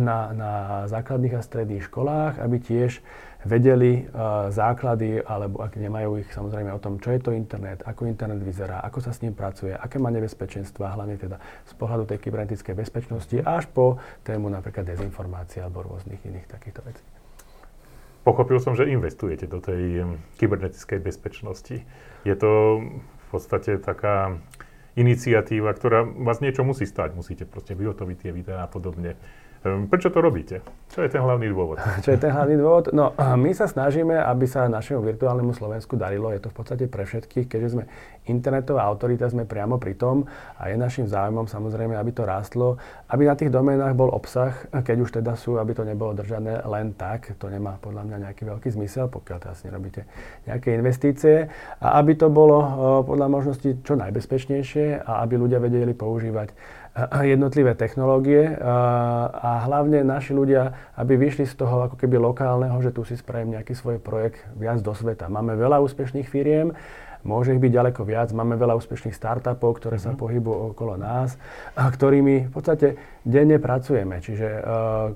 na, 0.00 0.18
na 0.32 0.52
základných 0.88 1.36
a 1.36 1.44
stredných 1.44 1.86
školách, 1.86 2.40
aby 2.40 2.56
tiež 2.58 3.04
vedeli 3.44 4.08
uh, 4.08 4.48
základy, 4.48 5.20
alebo 5.20 5.60
ak 5.60 5.76
nemajú 5.76 6.24
ich 6.24 6.28
samozrejme 6.32 6.72
o 6.72 6.80
tom, 6.80 6.96
čo 6.96 7.12
je 7.12 7.20
to 7.20 7.30
internet, 7.36 7.84
ako 7.84 8.08
internet 8.08 8.40
vyzerá, 8.40 8.80
ako 8.80 9.04
sa 9.04 9.12
s 9.12 9.20
ním 9.20 9.36
pracuje, 9.36 9.76
aké 9.76 10.00
má 10.00 10.08
nebezpečenstva, 10.08 10.96
hlavne 10.96 11.20
teda 11.20 11.36
z 11.68 11.72
pohľadu 11.76 12.08
tej 12.08 12.24
kybernetickej 12.24 12.74
bezpečnosti, 12.74 13.36
až 13.44 13.68
po 13.68 14.00
tému 14.24 14.48
napríklad 14.48 14.88
dezinformácie 14.88 15.60
alebo 15.60 15.84
rôznych 15.84 16.24
iných 16.24 16.48
takýchto 16.48 16.80
vecí. 16.88 17.04
Pochopil 18.24 18.56
som, 18.56 18.72
že 18.72 18.88
investujete 18.88 19.44
do 19.44 19.60
tej 19.60 20.16
kybernetickej 20.40 20.96
bezpečnosti. 21.04 21.84
Je 22.24 22.34
to 22.40 22.80
podstate 23.34 23.82
taká 23.82 24.38
iniciatíva, 24.94 25.74
ktorá 25.74 26.06
vás 26.06 26.38
niečo 26.38 26.62
musí 26.62 26.86
stať. 26.86 27.18
Musíte 27.18 27.44
proste 27.50 27.74
vyhotoviť 27.74 28.16
tie 28.22 28.30
videá 28.30 28.62
a 28.62 28.70
podobne. 28.70 29.18
Ehm, 29.64 29.88
prečo 29.88 30.12
to 30.12 30.20
robíte? 30.20 30.60
Čo 30.92 31.00
je 31.00 31.08
ten 31.08 31.24
hlavný 31.24 31.48
dôvod? 31.48 31.80
Čo 32.04 32.12
je 32.12 32.20
ten 32.20 32.28
hlavný 32.28 32.60
dôvod? 32.60 32.92
No, 32.92 33.16
my 33.16 33.50
sa 33.56 33.64
snažíme, 33.64 34.12
aby 34.12 34.44
sa 34.44 34.68
našemu 34.68 35.00
virtuálnemu 35.00 35.56
Slovensku 35.56 35.96
darilo. 35.96 36.28
Je 36.36 36.44
to 36.44 36.52
v 36.52 36.56
podstate 36.60 36.84
pre 36.84 37.08
všetkých, 37.08 37.48
keďže 37.48 37.68
sme 37.72 37.84
internetová 38.28 38.84
autorita, 38.84 39.24
sme 39.32 39.48
priamo 39.48 39.80
pri 39.80 39.96
tom 39.96 40.28
a 40.60 40.68
je 40.68 40.76
našim 40.76 41.08
záujmom 41.08 41.48
samozrejme, 41.48 41.96
aby 41.96 42.12
to 42.12 42.28
rástlo, 42.28 42.76
aby 43.08 43.24
na 43.24 43.36
tých 43.36 43.48
doménach 43.48 43.96
bol 43.96 44.12
obsah, 44.12 44.52
keď 44.68 44.96
už 45.00 45.10
teda 45.20 45.32
sú, 45.32 45.56
aby 45.56 45.72
to 45.72 45.84
nebolo 45.84 46.12
držané 46.12 46.60
len 46.68 46.92
tak. 46.92 47.32
To 47.40 47.48
nemá 47.48 47.80
podľa 47.80 48.04
mňa 48.04 48.16
nejaký 48.28 48.44
veľký 48.44 48.68
zmysel, 48.68 49.08
pokiaľ 49.08 49.38
teraz 49.40 49.64
nerobíte 49.64 50.04
nejaké 50.44 50.76
investície. 50.76 51.48
A 51.80 52.00
aby 52.04 52.20
to 52.20 52.28
bolo 52.28 52.60
podľa 53.08 53.32
možnosti 53.32 53.80
čo 53.80 53.96
najbezpečnejšie 53.96 55.08
a 55.08 55.24
aby 55.24 55.40
ľudia 55.40 55.56
vedeli 55.56 55.96
používať 55.96 56.52
jednotlivé 57.26 57.74
technológie 57.74 58.54
a 58.62 59.66
hlavne 59.66 60.06
naši 60.06 60.30
ľudia, 60.30 60.94
aby 60.94 61.18
vyšli 61.18 61.42
z 61.42 61.58
toho 61.58 61.90
ako 61.90 61.98
keby 61.98 62.22
lokálneho, 62.22 62.78
že 62.78 62.94
tu 62.94 63.02
si 63.02 63.18
spravím 63.18 63.58
nejaký 63.58 63.74
svoj 63.74 63.98
projekt 63.98 64.46
viac 64.54 64.78
do 64.78 64.94
sveta. 64.94 65.26
Máme 65.26 65.58
veľa 65.58 65.82
úspešných 65.82 66.30
firiem, 66.30 66.70
Môže 67.24 67.56
ich 67.56 67.60
byť 67.64 67.72
ďaleko 67.72 68.04
viac. 68.04 68.28
Máme 68.36 68.60
veľa 68.60 68.76
úspešných 68.76 69.16
startupov, 69.16 69.80
ktoré 69.80 69.96
mm-hmm. 69.96 70.12
sa 70.12 70.16
mhm. 70.16 70.20
pohybujú 70.20 70.58
okolo 70.76 70.94
nás, 71.00 71.40
a 71.72 71.88
ktorými 71.88 72.46
v 72.46 72.52
podstate 72.52 73.00
denne 73.24 73.56
pracujeme. 73.56 74.20
Čiže 74.20 74.48
uh, 74.60 74.62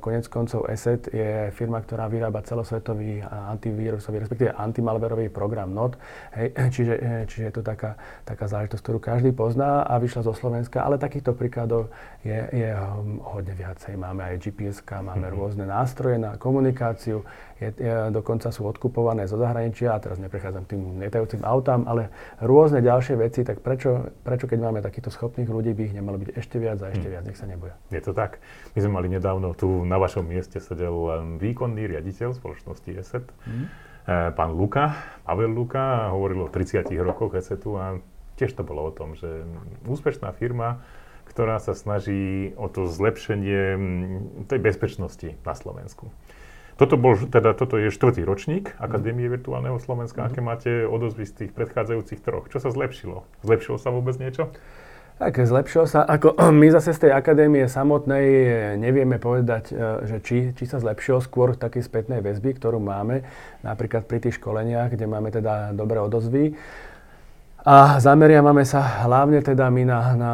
konec 0.00 0.25
koncov 0.33 0.65
ESET 0.65 1.12
je 1.12 1.53
firma, 1.53 1.85
ktorá 1.85 2.09
vyrába 2.09 2.41
celosvetový 2.41 3.21
antivírusový, 3.23 4.25
respektíve 4.25 4.57
antimalverový 4.57 5.29
program 5.29 5.77
NOT. 5.77 6.00
Hej, 6.33 6.49
čiže, 6.75 6.95
eh, 6.97 7.23
čiže 7.29 7.43
je 7.53 7.53
to 7.53 7.62
taká, 7.62 8.00
taká 8.25 8.49
záležitosť, 8.49 8.83
ktorú 8.83 8.99
každý 8.99 9.31
pozná 9.37 9.85
a 9.85 10.00
vyšla 10.00 10.25
zo 10.25 10.33
Slovenska, 10.33 10.81
ale 10.81 10.97
takýchto 10.97 11.37
príkladov 11.37 11.93
je, 12.25 12.41
je 12.50 12.73
um, 12.73 13.21
hodne 13.37 13.53
viacej. 13.53 13.95
Máme 14.00 14.25
aj 14.25 14.41
GPS, 14.41 14.81
máme 14.83 15.29
mm-hmm. 15.29 15.37
rôzne 15.37 15.65
nástroje 15.69 16.17
na 16.17 16.41
komunikáciu, 16.41 17.23
je, 17.59 17.75
je, 17.75 17.93
dokonca 18.15 18.49
sú 18.55 18.65
odkupované 18.65 19.27
zo 19.27 19.37
zahraničia, 19.37 19.93
a 19.93 19.99
teraz 19.99 20.23
neprechádzam 20.23 20.65
tým 20.65 21.03
netajúcim 21.03 21.43
autám, 21.43 21.85
ale 21.91 22.09
rôzne 22.38 22.81
ďalšie 22.81 23.19
veci, 23.19 23.43
tak 23.43 23.61
prečo, 23.61 24.15
prečo 24.23 24.47
keď 24.47 24.59
máme 24.62 24.79
takýchto 24.81 25.11
schopných 25.11 25.50
ľudí, 25.50 25.75
by 25.75 25.83
ich 25.91 25.95
nemalo 25.95 26.17
byť 26.23 26.31
ešte 26.38 26.57
viac 26.62 26.79
a 26.81 26.95
ešte 26.95 27.11
hmm. 27.11 27.15
viac, 27.19 27.25
nech 27.27 27.38
sa 27.38 27.47
neboja. 27.50 27.75
Je 27.99 28.07
to 28.07 28.14
tak. 28.14 28.38
My 28.73 28.78
sme 28.87 28.93
mali 29.02 29.09
nedávno 29.11 29.52
tu 29.59 29.83
na 29.83 29.99
vašom 29.99 30.23
mieste 30.23 30.62
sedel 30.62 30.95
výkonný 31.43 31.90
riaditeľ 31.90 32.38
spoločnosti 32.38 32.88
ESET, 32.95 33.26
hmm. 33.26 33.67
pán 34.38 34.50
Luka, 34.55 34.95
Pavel 35.26 35.50
Luka, 35.50 36.14
hovoril 36.14 36.47
o 36.47 36.49
30 36.49 36.87
rokoch 37.02 37.35
ESETu 37.35 37.71
a 37.75 37.99
tiež 38.38 38.55
to 38.55 38.62
bolo 38.62 38.87
o 38.88 38.93
tom, 38.95 39.19
že 39.19 39.43
úspešná 39.85 40.31
firma, 40.38 40.81
ktorá 41.26 41.61
sa 41.61 41.76
snaží 41.76 42.55
o 42.57 42.71
to 42.71 42.88
zlepšenie 42.88 43.76
tej 44.49 44.61
bezpečnosti 44.62 45.37
na 45.43 45.52
Slovensku. 45.52 46.09
Toto, 46.78 46.95
bol, 46.95 47.19
teda, 47.19 47.59
toto 47.59 47.75
je 47.75 47.90
štvrtý 47.90 48.23
ročník 48.23 48.78
Akadémie 48.78 49.26
virtuálneho 49.26 49.83
Slovenska. 49.83 50.23
Mm-hmm. 50.23 50.38
Aké 50.38 50.40
máte 50.40 50.71
odozvy 50.87 51.26
z 51.26 51.33
tých 51.45 51.50
predchádzajúcich 51.50 52.23
troch? 52.23 52.47
Čo 52.47 52.62
sa 52.62 52.71
zlepšilo? 52.71 53.26
Zlepšilo 53.43 53.83
sa 53.83 53.90
vôbec 53.90 54.14
niečo? 54.14 54.55
Tak 55.18 55.34
zlepšilo 55.34 55.90
sa. 55.90 56.06
Ako 56.06 56.38
my 56.62 56.70
zase 56.70 56.94
z 56.94 57.10
tej 57.10 57.12
akadémie 57.12 57.66
samotnej 57.66 58.26
nevieme 58.78 59.18
povedať, 59.18 59.75
e, 59.75 60.06
že 60.06 60.16
či, 60.22 60.37
či 60.54 60.64
sa 60.64 60.78
zlepšilo 60.78 61.18
skôr 61.18 61.58
takej 61.58 61.82
spätnej 61.82 62.22
väzby, 62.22 62.54
ktorú 62.54 62.78
máme 62.78 63.26
napríklad 63.66 64.06
pri 64.06 64.22
tých 64.22 64.38
školeniach, 64.38 64.94
kde 64.94 65.10
máme 65.10 65.34
teda 65.34 65.75
dobré 65.75 65.98
odozvy. 65.98 66.54
A 67.68 67.98
zameriavame 67.98 68.62
sa 68.62 69.04
hlavne 69.04 69.42
teda 69.42 69.66
my 69.66 69.82
na, 69.82 70.00
na 70.14 70.32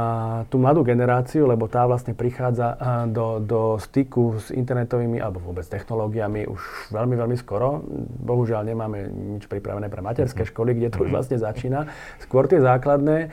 tú 0.52 0.60
mladú 0.60 0.84
generáciu, 0.84 1.48
lebo 1.48 1.66
tá 1.66 1.88
vlastne 1.88 2.12
prichádza 2.12 2.76
do, 3.08 3.40
do 3.40 3.60
styku 3.80 4.38
s 4.38 4.52
internetovými 4.52 5.18
alebo 5.18 5.40
vôbec 5.40 5.64
technológiami 5.64 6.44
už 6.44 6.92
veľmi, 6.92 7.16
veľmi 7.16 7.36
skoro. 7.40 7.80
Bohužiaľ 8.22 8.68
nemáme 8.68 9.08
nič 9.40 9.48
pripravené 9.48 9.88
pre 9.88 10.04
materské 10.04 10.44
mhm. 10.44 10.50
školy, 10.52 10.70
kde 10.76 10.88
to 10.92 11.02
už 11.02 11.10
mhm. 11.10 11.16
vlastne 11.16 11.38
začína. 11.40 11.88
Skôr 12.20 12.44
tie 12.44 12.60
základné. 12.60 13.32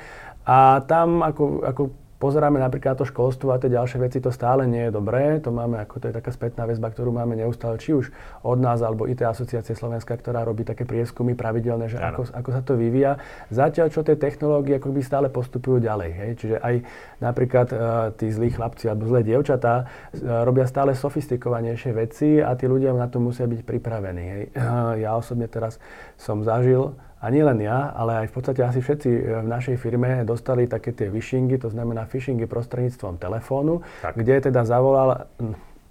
A 0.52 0.84
tam 0.84 1.24
ako, 1.24 1.64
ako 1.64 1.84
pozeráme 2.22 2.62
napríklad 2.62 3.00
to 3.00 3.06
školstvo 3.08 3.50
a 3.50 3.58
tie 3.58 3.74
ďalšie 3.74 3.98
veci, 3.98 4.22
to 4.22 4.30
stále 4.30 4.70
nie 4.70 4.86
je 4.88 4.92
dobré. 4.94 5.42
To 5.42 5.50
máme, 5.50 5.82
ako 5.82 5.98
to 5.98 6.06
je 6.12 6.18
taká 6.22 6.30
spätná 6.30 6.70
väzba, 6.70 6.94
ktorú 6.94 7.10
máme 7.10 7.34
neustále, 7.34 7.82
či 7.82 7.98
už 7.98 8.14
od 8.46 8.62
nás, 8.62 8.84
alebo 8.86 9.10
IT 9.10 9.26
asociácie 9.26 9.74
Slovenska, 9.74 10.14
ktorá 10.14 10.46
robí 10.46 10.62
také 10.62 10.86
prieskumy 10.86 11.34
pravidelné, 11.34 11.90
že 11.90 11.98
ako, 11.98 12.30
ako, 12.30 12.50
sa 12.54 12.62
to 12.62 12.78
vyvíja. 12.78 13.18
Zatiaľ, 13.50 13.90
čo 13.90 14.06
tie 14.06 14.20
technológie 14.20 14.78
ako 14.78 14.94
by 14.94 15.02
stále 15.02 15.28
postupujú 15.34 15.82
ďalej. 15.82 16.12
Hej? 16.14 16.32
Čiže 16.38 16.56
aj 16.62 16.76
napríklad 17.18 17.68
uh, 17.74 17.80
tí 18.14 18.30
zlí 18.30 18.54
chlapci 18.54 18.86
alebo 18.86 19.10
zlé 19.10 19.26
dievčatá 19.26 19.90
uh, 19.90 20.46
robia 20.46 20.70
stále 20.70 20.94
sofistikovanejšie 20.94 21.92
veci 21.96 22.38
a 22.38 22.54
tí 22.54 22.70
ľudia 22.70 22.94
na 22.94 23.10
to 23.10 23.18
musia 23.18 23.50
byť 23.50 23.66
pripravení. 23.66 24.24
Hej? 24.30 24.44
Uh, 24.54 24.94
ja 25.02 25.18
osobne 25.18 25.50
teraz 25.50 25.82
som 26.22 26.46
zažil 26.46 26.94
a 27.22 27.26
nie 27.30 27.46
len 27.46 27.62
ja, 27.62 27.94
ale 27.94 28.26
aj 28.26 28.28
v 28.30 28.34
podstate 28.34 28.62
asi 28.66 28.82
všetci 28.82 29.10
e, 29.14 29.22
v 29.46 29.48
našej 29.48 29.78
firme 29.78 30.26
dostali 30.26 30.66
také 30.66 30.90
tie 30.90 31.14
phishingy, 31.14 31.62
to 31.62 31.70
znamená 31.70 32.10
phishingy 32.10 32.50
prostredníctvom 32.50 33.22
telefónu, 33.22 33.86
tak. 34.02 34.18
kde 34.18 34.50
teda 34.50 34.66
zavolal 34.66 35.30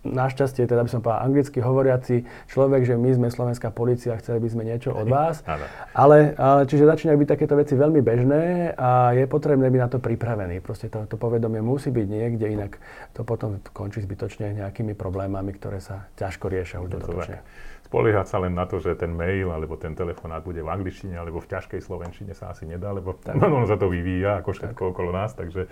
našťastie, 0.01 0.65
teda 0.65 0.81
by 0.81 0.91
som 0.91 1.01
povedal 1.05 1.29
anglicky 1.29 1.61
hovoriaci 1.61 2.25
človek, 2.49 2.89
že 2.89 2.97
my 2.97 3.11
sme 3.21 3.29
slovenská 3.29 3.69
policia, 3.69 4.17
chceli 4.17 4.41
by 4.41 4.49
sme 4.49 4.63
niečo 4.65 4.97
od 4.97 5.07
vás. 5.07 5.45
Ale, 5.93 6.33
ale 6.41 6.65
čiže 6.65 6.89
začínajú 6.89 7.21
byť 7.21 7.29
takéto 7.29 7.55
veci 7.57 7.77
veľmi 7.77 8.01
bežné 8.01 8.73
a 8.81 9.13
je 9.13 9.29
potrebné 9.29 9.69
byť 9.69 9.81
na 9.81 9.89
to 9.93 9.99
pripravený. 10.01 10.65
Proste 10.65 10.89
to, 10.89 11.05
to 11.05 11.21
povedomie 11.21 11.61
musí 11.61 11.93
byť 11.93 12.07
niekde, 12.09 12.47
inak 12.49 12.81
to 13.13 13.29
potom 13.29 13.61
končí 13.77 14.01
zbytočne 14.01 14.57
nejakými 14.57 14.97
problémami, 14.97 15.53
ktoré 15.53 15.85
sa 15.85 16.09
ťažko 16.17 16.49
riešia 16.49 16.81
už 16.81 16.97
dodatočne 16.97 17.45
spoliehať 17.91 18.31
sa 18.31 18.39
len 18.39 18.55
na 18.55 18.71
to, 18.71 18.79
že 18.79 18.95
ten 18.95 19.11
mail 19.11 19.51
alebo 19.51 19.75
ten 19.75 19.99
telefonát 19.99 20.47
bude 20.47 20.63
v 20.63 20.71
angličtine 20.71 21.19
alebo 21.19 21.43
v 21.43 21.51
ťažkej 21.51 21.83
slovenčine 21.83 22.39
sa 22.39 22.55
asi 22.55 22.63
nedá, 22.63 22.95
lebo 22.95 23.19
tak. 23.19 23.35
ono 23.43 23.67
sa 23.67 23.75
to 23.75 23.91
vyvíja 23.91 24.39
ako 24.39 24.55
všetko 24.55 24.83
tak. 24.87 24.91
okolo 24.95 25.11
nás, 25.11 25.35
takže 25.35 25.67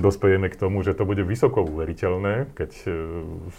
dospejeme 0.00 0.48
k 0.48 0.56
tomu, 0.56 0.80
že 0.80 0.96
to 0.96 1.04
bude 1.04 1.20
vysoko 1.20 1.60
uveriteľné, 1.60 2.56
keď 2.56 2.70
e, 2.72 2.90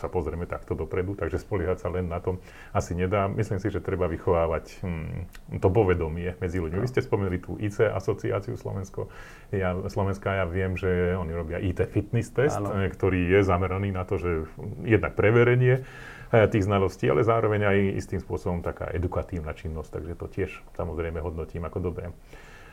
sa 0.02 0.10
pozrieme 0.10 0.50
takto 0.50 0.74
dopredu, 0.74 1.14
takže 1.14 1.38
spoliehať 1.38 1.78
sa 1.78 1.94
len 1.94 2.10
na 2.10 2.18
to 2.18 2.42
asi 2.74 2.98
nedá. 2.98 3.30
Myslím 3.30 3.62
si, 3.62 3.70
že 3.70 3.78
treba 3.78 4.10
vychovávať 4.10 4.82
hm, 4.82 5.62
to 5.62 5.70
povedomie 5.70 6.34
medzi 6.42 6.58
ľuďmi. 6.58 6.82
No. 6.82 6.84
Vy 6.84 6.90
ste 6.90 7.06
spomenuli 7.06 7.38
tú 7.38 7.62
IC 7.62 7.86
asociáciu 7.86 8.58
Slovensko. 8.58 9.14
Ja, 9.54 9.78
Slovenska, 9.86 10.42
ja 10.42 10.50
viem, 10.50 10.74
že 10.74 11.14
oni 11.14 11.38
robia 11.38 11.62
IT 11.62 11.86
fitness 11.94 12.34
test, 12.34 12.58
ano. 12.58 12.82
E, 12.82 12.90
ktorý 12.90 13.30
je 13.30 13.40
zameraný 13.46 13.94
na 13.94 14.10
to, 14.10 14.18
že 14.18 14.50
jednak 14.90 15.14
preverenie 15.14 15.86
tých 16.32 16.64
znalostí, 16.64 17.12
ale 17.12 17.28
zároveň 17.28 17.62
aj 17.68 17.78
istým 18.00 18.20
spôsobom 18.24 18.64
taká 18.64 18.88
edukatívna 18.96 19.52
činnosť, 19.52 19.90
takže 19.92 20.14
to 20.16 20.26
tiež 20.32 20.50
samozrejme 20.80 21.20
hodnotím 21.20 21.68
ako 21.68 21.80
dobré. 21.84 22.16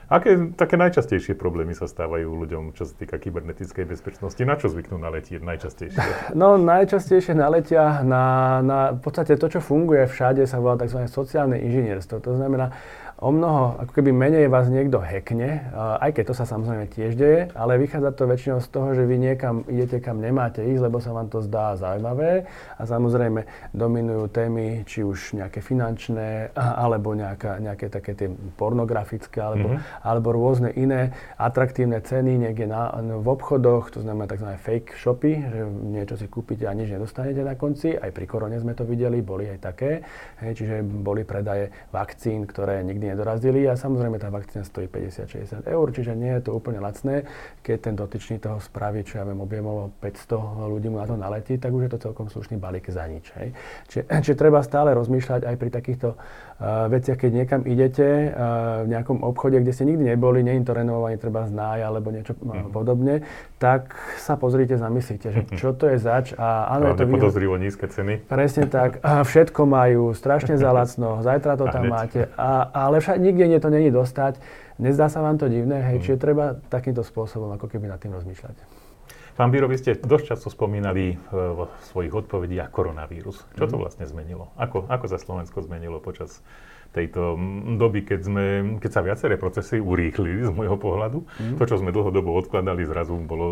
Aké 0.08 0.56
také 0.56 0.80
najčastejšie 0.80 1.36
problémy 1.36 1.76
sa 1.76 1.84
stávajú 1.84 2.32
ľuďom, 2.32 2.72
čo 2.72 2.88
sa 2.88 2.96
týka 2.96 3.20
kybernetickej 3.20 3.84
bezpečnosti? 3.84 4.40
Na 4.40 4.56
čo 4.56 4.72
zvyknú 4.72 4.96
naletieť 4.96 5.44
najčastejšie? 5.44 6.32
No 6.32 6.56
najčastejšie 6.56 7.36
naletia 7.36 8.00
na, 8.00 8.24
na 8.64 8.78
v 8.96 9.04
podstate 9.04 9.36
to, 9.36 9.52
čo 9.52 9.60
funguje 9.60 10.08
všade, 10.08 10.48
sa 10.48 10.64
volá 10.64 10.80
tzv. 10.80 11.04
sociálne 11.12 11.60
inžinierstvo. 11.60 12.24
To 12.24 12.40
znamená, 12.40 12.72
o 13.18 13.34
mnoho, 13.34 13.82
ako 13.82 13.92
keby 13.98 14.14
menej 14.14 14.46
vás 14.46 14.70
niekto 14.70 15.02
hackne, 15.02 15.66
aj 15.75 16.14
keď 16.14 16.25
to 16.30 16.34
sa 16.38 16.46
samozrejme 16.46 16.87
tiež 16.87 17.18
deje, 17.18 17.50
ale 17.58 17.75
vychádza 17.75 18.14
to 18.14 18.30
väčšinou 18.30 18.58
z 18.62 18.68
toho, 18.70 18.94
že 18.94 19.02
vy 19.02 19.16
niekam 19.18 19.66
idete, 19.66 19.98
kam 19.98 20.22
nemáte 20.22 20.62
ísť, 20.62 20.87
lebo 20.87 21.02
sa 21.02 21.10
vám 21.10 21.26
to 21.26 21.42
zdá 21.42 21.75
zaujímavé 21.75 22.46
a 22.78 22.82
samozrejme 22.87 23.42
dominujú 23.75 24.30
témy, 24.30 24.87
či 24.87 25.02
už 25.02 25.34
nejaké 25.34 25.58
finančné, 25.58 26.54
alebo 26.54 27.10
nejaká, 27.18 27.58
nejaké 27.58 27.90
také 27.90 28.14
tie 28.14 28.30
pornografické, 28.54 29.42
alebo, 29.42 29.75
mm-hmm. 29.75 30.06
alebo 30.06 30.28
rôzne 30.30 30.70
iné 30.78 31.10
atraktívne 31.34 31.98
ceny 31.98 32.38
niekde 32.38 32.70
na, 32.70 32.94
v 33.02 33.26
obchodoch, 33.26 33.90
to 33.90 33.98
znamená 33.98 34.30
tzv. 34.30 34.54
fake 34.62 34.94
shopy, 34.94 35.42
že 35.42 35.60
niečo 35.66 36.14
si 36.14 36.30
kúpite 36.30 36.70
a 36.70 36.72
nič 36.72 36.94
nedostanete 36.94 37.42
na 37.42 37.58
konci. 37.58 37.98
Aj 37.98 38.14
pri 38.14 38.30
korone 38.30 38.54
sme 38.62 38.78
to 38.78 38.87
videli, 38.87 39.18
boli 39.26 39.50
aj 39.50 39.58
také, 39.58 40.06
hej, 40.38 40.54
čiže 40.54 40.87
boli 40.87 41.26
predaje 41.26 41.75
vakcín, 41.90 42.46
ktoré 42.46 42.87
nikdy 42.87 43.07
nedorazili 43.08 43.64
a 43.64 43.74
samozrejme 43.74 44.20
tá 44.20 44.28
vakcína 44.28 44.62
stojí 44.68 44.86
50-60 44.86 45.64
eur, 45.64 45.86
čiže 45.90 46.12
nie 46.12 46.32
je 46.38 46.42
to 46.48 46.50
úplne 46.54 46.78
lacné. 46.78 47.24
Keď 47.64 47.76
ten 47.80 47.94
dotyčný 47.96 48.36
toho 48.38 48.60
spraví, 48.60 49.02
čo 49.02 49.18
ja 49.20 49.24
viem, 49.24 49.40
objemovo 49.40 49.90
500 50.04 50.68
ľudí 50.68 50.88
mu 50.92 51.00
na 51.00 51.06
to 51.08 51.16
naletí, 51.16 51.56
tak 51.56 51.72
už 51.72 51.88
je 51.88 51.90
to 51.96 51.98
celkom 52.10 52.28
slušný 52.28 52.60
balík 52.60 52.86
za 52.92 53.08
nič. 53.08 53.32
Hej. 53.40 53.48
Čiže, 53.88 54.02
čiže 54.24 54.36
treba 54.36 54.60
stále 54.60 54.92
rozmýšľať 54.92 55.48
aj 55.48 55.54
pri 55.56 55.70
takýchto 55.72 56.08
uh, 56.14 56.86
veciach, 56.92 57.18
keď 57.18 57.30
niekam 57.32 57.60
idete 57.64 58.30
uh, 58.30 58.84
v 58.84 58.88
nejakom 58.92 59.24
obchode, 59.24 59.58
kde 59.58 59.72
ste 59.72 59.88
nikdy 59.88 60.14
neboli, 60.14 60.44
nie 60.44 60.60
to 60.62 60.74
renovovanie, 60.74 61.16
treba 61.16 61.46
znáj 61.46 61.86
alebo 61.86 62.12
niečo 62.12 62.36
uh, 62.36 62.68
podobne, 62.68 63.24
tak 63.56 63.94
sa 64.20 64.36
pozrite, 64.36 64.76
zamyslite, 64.76 65.32
že 65.32 65.40
čo 65.56 65.72
to 65.74 65.90
je 65.90 65.98
zač 65.98 66.34
a 66.36 66.70
áno, 66.74 66.94
je 66.94 67.02
to 67.02 67.10
podozrivo 67.10 67.56
nízke 67.58 67.86
ceny. 67.90 68.22
Presne 68.26 68.70
tak. 68.70 69.02
Všetko 69.02 69.62
majú 69.66 70.14
strašne 70.14 70.58
za 70.58 70.70
lacno, 70.70 71.22
zajtra 71.22 71.58
to 71.58 71.66
tam 71.70 71.90
máte. 71.90 72.30
A, 72.38 72.70
ale 72.70 72.97
ale 72.98 73.06
však 73.06 73.22
nikde 73.22 73.46
nie 73.46 73.62
to 73.62 73.70
není 73.70 73.94
dostať. 73.94 74.42
Nezdá 74.82 75.06
sa 75.06 75.22
vám 75.22 75.38
to 75.38 75.46
divné, 75.46 75.86
hej, 75.86 75.96
mm. 75.98 76.02
čiže 76.02 76.18
treba 76.18 76.58
takýmto 76.66 77.06
spôsobom 77.06 77.54
ako 77.54 77.70
keby 77.70 77.86
nad 77.86 78.02
tým 78.02 78.10
rozmýšľať. 78.10 78.58
Pán 79.38 79.54
Bíro, 79.54 79.70
vy 79.70 79.78
ste 79.78 79.94
dosť 79.94 80.34
často 80.34 80.50
spomínali 80.50 81.14
e, 81.14 81.16
vo 81.30 81.70
svojich 81.94 82.10
odpovediach 82.10 82.74
koronavírus. 82.74 83.46
Čo 83.54 83.70
to 83.70 83.78
mm. 83.78 83.82
vlastne 83.86 84.04
zmenilo? 84.10 84.50
Ako, 84.58 84.90
ako 84.90 85.06
sa 85.06 85.14
Slovensko 85.14 85.62
zmenilo 85.62 86.02
počas 86.02 86.42
tejto 86.90 87.38
doby, 87.78 88.02
keď, 88.02 88.20
sme, 88.26 88.46
keď 88.82 88.90
sa 88.90 89.06
viaceré 89.06 89.38
procesy 89.38 89.78
urýchlili 89.78 90.42
z 90.42 90.50
môjho 90.50 90.74
pohľadu. 90.74 91.22
Mm. 91.38 91.54
To, 91.54 91.64
čo 91.70 91.78
sme 91.78 91.94
dlhodobo 91.94 92.34
odkladali, 92.34 92.82
zrazu 92.82 93.14
bolo 93.14 93.46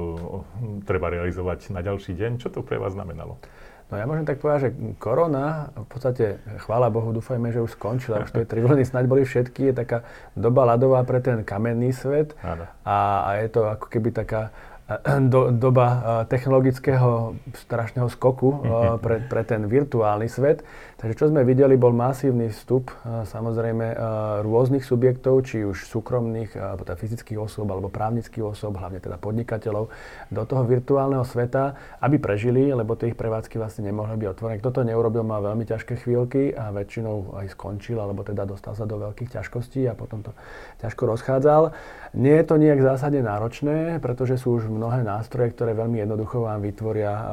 treba 0.91 1.07
realizovať 1.07 1.71
na 1.71 1.87
ďalší 1.87 2.19
deň. 2.19 2.43
Čo 2.43 2.51
to 2.51 2.67
pre 2.67 2.83
vás 2.83 2.99
znamenalo? 2.99 3.39
No 3.87 3.95
ja 3.95 4.05
môžem 4.11 4.27
tak 4.27 4.43
povedať, 4.43 4.61
že 4.67 4.71
korona, 4.99 5.71
v 5.79 5.87
podstate, 5.87 6.25
chvála 6.67 6.91
Bohu, 6.91 7.15
dúfajme, 7.15 7.55
že 7.55 7.63
už 7.63 7.79
skončila, 7.79 8.27
už 8.27 8.35
tie 8.35 8.43
tri 8.43 8.59
vlny 8.59 8.83
snáď 8.91 9.07
boli 9.07 9.23
všetky, 9.23 9.71
je 9.71 9.75
taká 9.79 10.03
doba 10.35 10.67
ľadová 10.67 11.07
pre 11.07 11.23
ten 11.23 11.47
kamenný 11.47 11.95
svet. 11.95 12.35
A, 12.83 12.99
a 13.23 13.31
je 13.39 13.49
to 13.49 13.71
ako 13.71 13.87
keby 13.87 14.11
taká 14.11 14.51
do, 15.35 15.51
doba 15.51 15.87
technologického 16.31 17.35
strašného 17.67 18.07
skoku 18.07 18.63
pre, 19.03 19.19
pre 19.27 19.43
ten 19.43 19.67
virtuálny 19.67 20.31
svet. 20.31 20.63
Takže 20.97 21.15
čo 21.19 21.27
sme 21.29 21.45
videli, 21.45 21.77
bol 21.77 21.93
masívny 21.93 22.49
vstup 22.49 22.89
samozrejme 23.05 23.99
rôznych 24.47 24.81
subjektov, 24.81 25.45
či 25.45 25.67
už 25.67 25.85
súkromných, 25.91 26.57
alebo 26.57 26.87
teda 26.87 26.97
fyzických 26.97 27.37
osôb, 27.37 27.69
alebo 27.69 27.93
právnických 27.93 28.41
osôb, 28.41 28.81
hlavne 28.81 29.03
teda 29.03 29.21
podnikateľov, 29.21 29.93
do 30.33 30.43
toho 30.49 30.63
virtuálneho 30.65 31.27
sveta, 31.27 31.77
aby 32.01 32.17
prežili, 32.17 32.73
lebo 32.73 32.97
tie 32.97 33.13
ich 33.13 33.19
prevádzky 33.19 33.61
vlastne 33.61 33.91
nemohli 33.91 34.17
byť 34.17 34.29
otvorené. 34.33 34.57
Kto 34.63 34.71
to 34.73 34.89
neurobil, 34.89 35.21
má 35.27 35.43
veľmi 35.43 35.69
ťažké 35.69 36.01
chvíľky 36.01 36.55
a 36.57 36.73
väčšinou 36.73 37.45
aj 37.45 37.53
skončil, 37.53 38.01
alebo 38.01 38.25
teda 38.25 38.49
dostal 38.49 38.73
sa 38.73 38.89
do 38.89 38.97
veľkých 38.97 39.37
ťažkostí 39.37 39.85
a 39.91 39.93
potom 39.93 40.25
to 40.25 40.33
ťažko 40.81 41.13
rozchádzal. 41.13 41.77
Nie 42.17 42.41
je 42.41 42.47
to 42.49 42.57
nejak 42.57 42.81
zásadne 42.81 43.21
náročné, 43.21 44.01
pretože 44.01 44.41
sú 44.41 44.57
už 44.57 44.73
mnohé 44.77 45.01
nástroje, 45.03 45.57
ktoré 45.57 45.73
veľmi 45.73 46.05
jednoducho 46.05 46.45
vám 46.45 46.61
vytvoria 46.61 47.13
uh, 47.13 47.25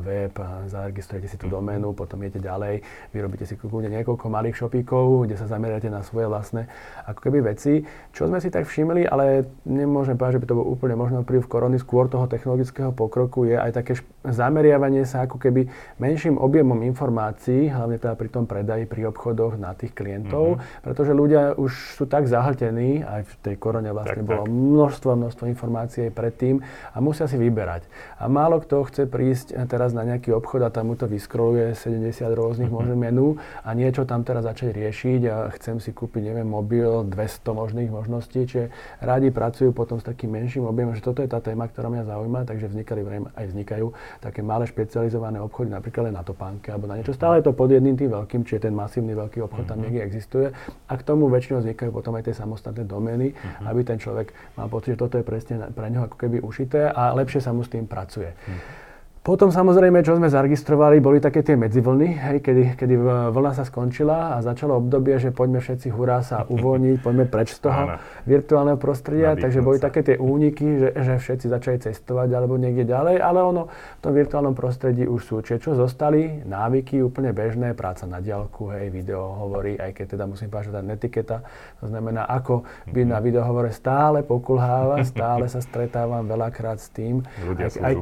web, 0.00 0.32
zaregistrujete 0.66 1.28
si 1.28 1.36
tú 1.36 1.52
doménu, 1.52 1.92
potom 1.92 2.18
idete 2.24 2.40
ďalej, 2.40 2.80
vyrobíte 3.12 3.44
si 3.44 3.54
kľudne 3.60 3.92
niekoľko 3.92 4.26
malých 4.32 4.56
shopíkov, 4.58 5.28
kde 5.28 5.36
sa 5.36 5.46
zameriate 5.46 5.92
na 5.92 6.00
svoje 6.00 6.26
vlastné 6.26 6.66
ako 7.04 7.20
keby 7.20 7.54
veci. 7.54 7.84
Čo 8.10 8.26
sme 8.32 8.40
si 8.40 8.48
tak 8.48 8.64
všimli, 8.64 9.04
ale 9.04 9.44
nemôžem 9.68 10.16
povedať, 10.16 10.40
že 10.40 10.42
by 10.42 10.48
to 10.48 10.58
bol 10.58 10.66
úplne 10.66 10.96
možno 10.96 11.20
vplyv 11.22 11.44
korony, 11.46 11.76
skôr 11.76 12.08
toho 12.08 12.24
technologického 12.24 12.90
pokroku 12.90 13.44
je 13.44 13.60
aj 13.60 13.70
také 13.76 14.00
zameriavanie 14.24 15.04
sa 15.04 15.28
ako 15.28 15.36
keby 15.36 15.68
menším 16.00 16.40
objemom 16.40 16.80
informácií, 16.80 17.68
hlavne 17.68 18.00
teda 18.00 18.16
pri 18.16 18.28
tom 18.32 18.48
predaji, 18.48 18.88
pri 18.88 19.12
obchodoch 19.12 19.60
na 19.60 19.76
tých 19.76 19.92
klientov, 19.92 20.56
mm-hmm. 20.56 20.82
pretože 20.82 21.12
ľudia 21.12 21.58
už 21.60 22.00
sú 22.00 22.04
tak 22.08 22.24
zahltení, 22.24 23.04
aj 23.04 23.22
v 23.28 23.32
tej 23.44 23.54
korone 23.60 23.92
vlastne 23.92 24.24
tak, 24.24 24.28
bolo 24.28 24.44
tak. 24.48 24.52
množstvo, 24.54 25.10
množstvo 25.12 25.44
informácií 25.50 26.00
aj 26.08 26.12
predtým, 26.16 26.53
tým 26.54 26.62
a 26.94 26.98
musia 27.02 27.26
si 27.26 27.34
vyberať. 27.34 27.86
A 28.18 28.30
málo 28.30 28.62
kto 28.62 28.86
chce 28.86 29.10
prísť 29.10 29.58
teraz 29.66 29.90
na 29.90 30.06
nejaký 30.06 30.30
obchod 30.30 30.62
a 30.62 30.70
tam 30.70 30.92
mu 30.92 30.94
to 30.94 31.10
vyskroluje 31.10 31.74
70 31.74 32.14
rôznych 32.30 32.70
mm-hmm. 32.70 32.86
možných 32.94 33.00
menú 33.00 33.28
a 33.66 33.74
niečo 33.74 34.06
tam 34.06 34.22
teraz 34.22 34.46
začať 34.46 34.70
riešiť 34.74 35.20
a 35.26 35.36
chcem 35.58 35.82
si 35.82 35.90
kúpiť, 35.90 36.30
neviem, 36.30 36.46
mobil, 36.46 37.02
200 37.08 37.14
možných 37.50 37.90
možností, 37.90 38.46
čiže 38.46 38.70
rádi 39.02 39.34
pracujú 39.34 39.74
potom 39.74 39.98
s 39.98 40.04
takým 40.06 40.30
menším 40.30 40.68
objemom, 40.70 40.94
že 40.94 41.02
toto 41.02 41.24
je 41.24 41.28
tá 41.28 41.42
téma, 41.42 41.66
ktorá 41.66 41.90
mňa 41.90 42.04
zaujíma, 42.06 42.40
takže 42.46 42.70
vznikali 42.70 43.02
aj 43.34 43.44
vznikajú 43.50 43.86
také 44.22 44.40
malé 44.44 44.68
špecializované 44.68 45.42
obchody, 45.42 45.72
napríklad 45.72 46.12
aj 46.12 46.14
na 46.14 46.22
topánke 46.22 46.70
alebo 46.70 46.86
na 46.86 47.00
niečo. 47.00 47.16
Stále 47.16 47.40
je 47.42 47.50
to 47.50 47.52
pod 47.56 47.72
jedným 47.72 47.98
tým 47.98 48.12
veľkým, 48.12 48.46
čiže 48.46 48.70
ten 48.70 48.74
masívny 48.76 49.16
veľký 49.16 49.42
obchod 49.44 49.64
tam 49.66 49.80
mhm. 49.80 49.82
niekde 49.88 50.00
existuje. 50.06 50.46
A 50.88 50.92
k 50.94 51.02
tomu 51.02 51.26
väčšinou 51.32 51.64
vznikajú 51.64 51.90
potom 51.90 52.14
aj 52.20 52.30
tie 52.30 52.34
samostatné 52.36 52.84
domény, 52.84 53.32
mm-hmm. 53.32 53.66
aby 53.66 53.80
ten 53.82 53.96
človek 53.96 54.36
mal 54.54 54.68
pocit, 54.68 54.94
že 54.94 55.00
toto 55.00 55.16
je 55.16 55.24
presne 55.24 55.64
pre 55.72 55.88
neho 55.88 56.04
ako 56.04 56.16
keby 56.20 56.43
ušité 56.44 56.92
a 56.92 57.16
lepšie 57.16 57.40
sa 57.40 57.50
mu 57.50 57.64
s 57.64 57.72
tým 57.72 57.88
pracuje. 57.88 58.30
Mm-hmm. 58.30 58.83
Potom 59.24 59.48
samozrejme, 59.48 60.04
čo 60.04 60.20
sme 60.20 60.28
zaregistrovali, 60.28 61.00
boli 61.00 61.16
také 61.16 61.40
tie 61.40 61.56
medzivlny, 61.56 62.08
hej, 62.12 62.38
kedy, 62.44 62.76
kedy 62.76 62.92
vlna 63.32 63.56
sa 63.56 63.64
skončila 63.64 64.36
a 64.36 64.44
začalo 64.44 64.76
obdobie, 64.76 65.16
že 65.16 65.32
poďme 65.32 65.64
všetci 65.64 65.88
hurá 65.88 66.20
sa 66.20 66.44
uvoľniť, 66.44 67.00
poďme 67.00 67.24
preč 67.24 67.56
z 67.56 67.64
toho 67.64 67.88
Áno. 67.88 67.96
virtuálneho 68.28 68.76
prostredia, 68.76 69.32
Nadýchnuť 69.32 69.44
takže 69.48 69.60
boli 69.64 69.78
sa. 69.80 69.88
také 69.88 70.00
tie 70.04 70.16
úniky, 70.20 70.66
že, 70.76 70.88
že 71.00 71.14
všetci 71.16 71.46
začali 71.48 71.76
cestovať 71.80 72.28
alebo 72.36 72.60
niekde 72.60 72.84
ďalej, 72.84 73.16
ale 73.16 73.40
ono 73.40 73.72
v 73.72 74.00
tom 74.04 74.12
virtuálnom 74.12 74.52
prostredí 74.52 75.08
už 75.08 75.20
sú. 75.24 75.40
Čiže 75.40 75.56
čo 75.56 75.70
zostali? 75.72 76.44
Návyky 76.44 77.00
úplne 77.00 77.32
bežné, 77.32 77.72
práca 77.72 78.04
na 78.04 78.20
diálku, 78.20 78.76
hej, 78.76 78.92
video 78.92 79.40
hovorí, 79.40 79.80
aj 79.80 80.04
keď 80.04 80.20
teda 80.20 80.24
musím 80.28 80.52
povedať, 80.52 80.68
že 80.68 80.74
tá 80.76 80.82
netiketa, 80.84 81.36
to 81.80 81.88
znamená, 81.88 82.28
ako 82.28 82.68
byť 82.92 82.92
mm-hmm. 82.92 83.08
na 83.08 83.18
videohovore 83.24 83.72
stále 83.72 84.20
pokulháva, 84.20 85.00
stále 85.08 85.48
sa 85.48 85.64
stretávam 85.64 86.28
veľakrát 86.28 86.76
s 86.76 86.92
tým. 86.92 87.24
Ľudia 87.40 87.72
aj, 87.72 87.72
sú 87.72 87.80
aj, 87.80 87.94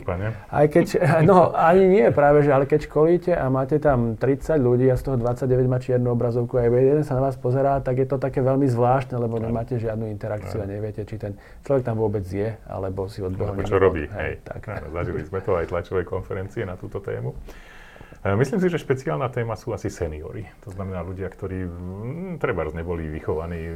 aj 0.51 0.67
keď 0.67 1.12
No, 1.31 1.53
ani 1.53 1.85
nie 1.89 2.07
práve, 2.11 2.43
že 2.43 2.51
ale 2.53 2.65
keď 2.65 2.89
školíte 2.89 3.33
a 3.37 3.47
máte 3.53 3.77
tam 3.79 4.17
30 4.17 4.57
ľudí 4.59 4.87
a 4.89 4.97
z 4.97 5.03
toho 5.13 5.17
29 5.21 5.69
má 5.69 5.79
čiernu 5.79 6.13
obrazovku 6.13 6.59
a 6.59 6.67
jeden 6.67 7.05
sa 7.05 7.19
na 7.19 7.29
vás 7.29 7.37
pozerá, 7.37 7.79
tak 7.85 8.01
je 8.01 8.07
to 8.09 8.17
také 8.17 8.41
veľmi 8.41 8.67
zvláštne, 8.69 9.19
lebo 9.21 9.37
nemáte 9.39 9.77
žiadnu 9.77 10.09
interakciu 10.09 10.63
a 10.63 10.67
neviete, 10.67 11.05
či 11.05 11.21
ten 11.21 11.37
človek 11.67 11.83
tam 11.85 12.01
vôbec 12.01 12.25
je, 12.25 12.57
alebo 12.67 13.07
si 13.07 13.21
odbehol. 13.21 13.57
Alebo 13.57 13.69
čo 13.69 13.79
robí, 13.79 14.09
hej. 14.09 14.41
Tak. 14.43 14.89
zažili 14.91 15.23
sme 15.27 15.41
to 15.45 15.57
aj 15.59 15.69
tlačovej 15.69 16.05
konferencie 16.09 16.65
na 16.65 16.75
túto 16.79 16.99
tému. 17.03 17.37
E, 18.23 18.37
myslím 18.39 18.63
si, 18.63 18.71
že 18.71 18.79
špeciálna 18.79 19.27
téma 19.35 19.59
sú 19.59 19.75
asi 19.75 19.91
seniory. 19.91 20.47
To 20.63 20.71
znamená 20.71 21.03
ľudia, 21.03 21.27
ktorí 21.27 21.67
mm, 21.67 22.39
treba 22.39 22.63
neboli 22.71 23.11
vychovaní 23.11 23.75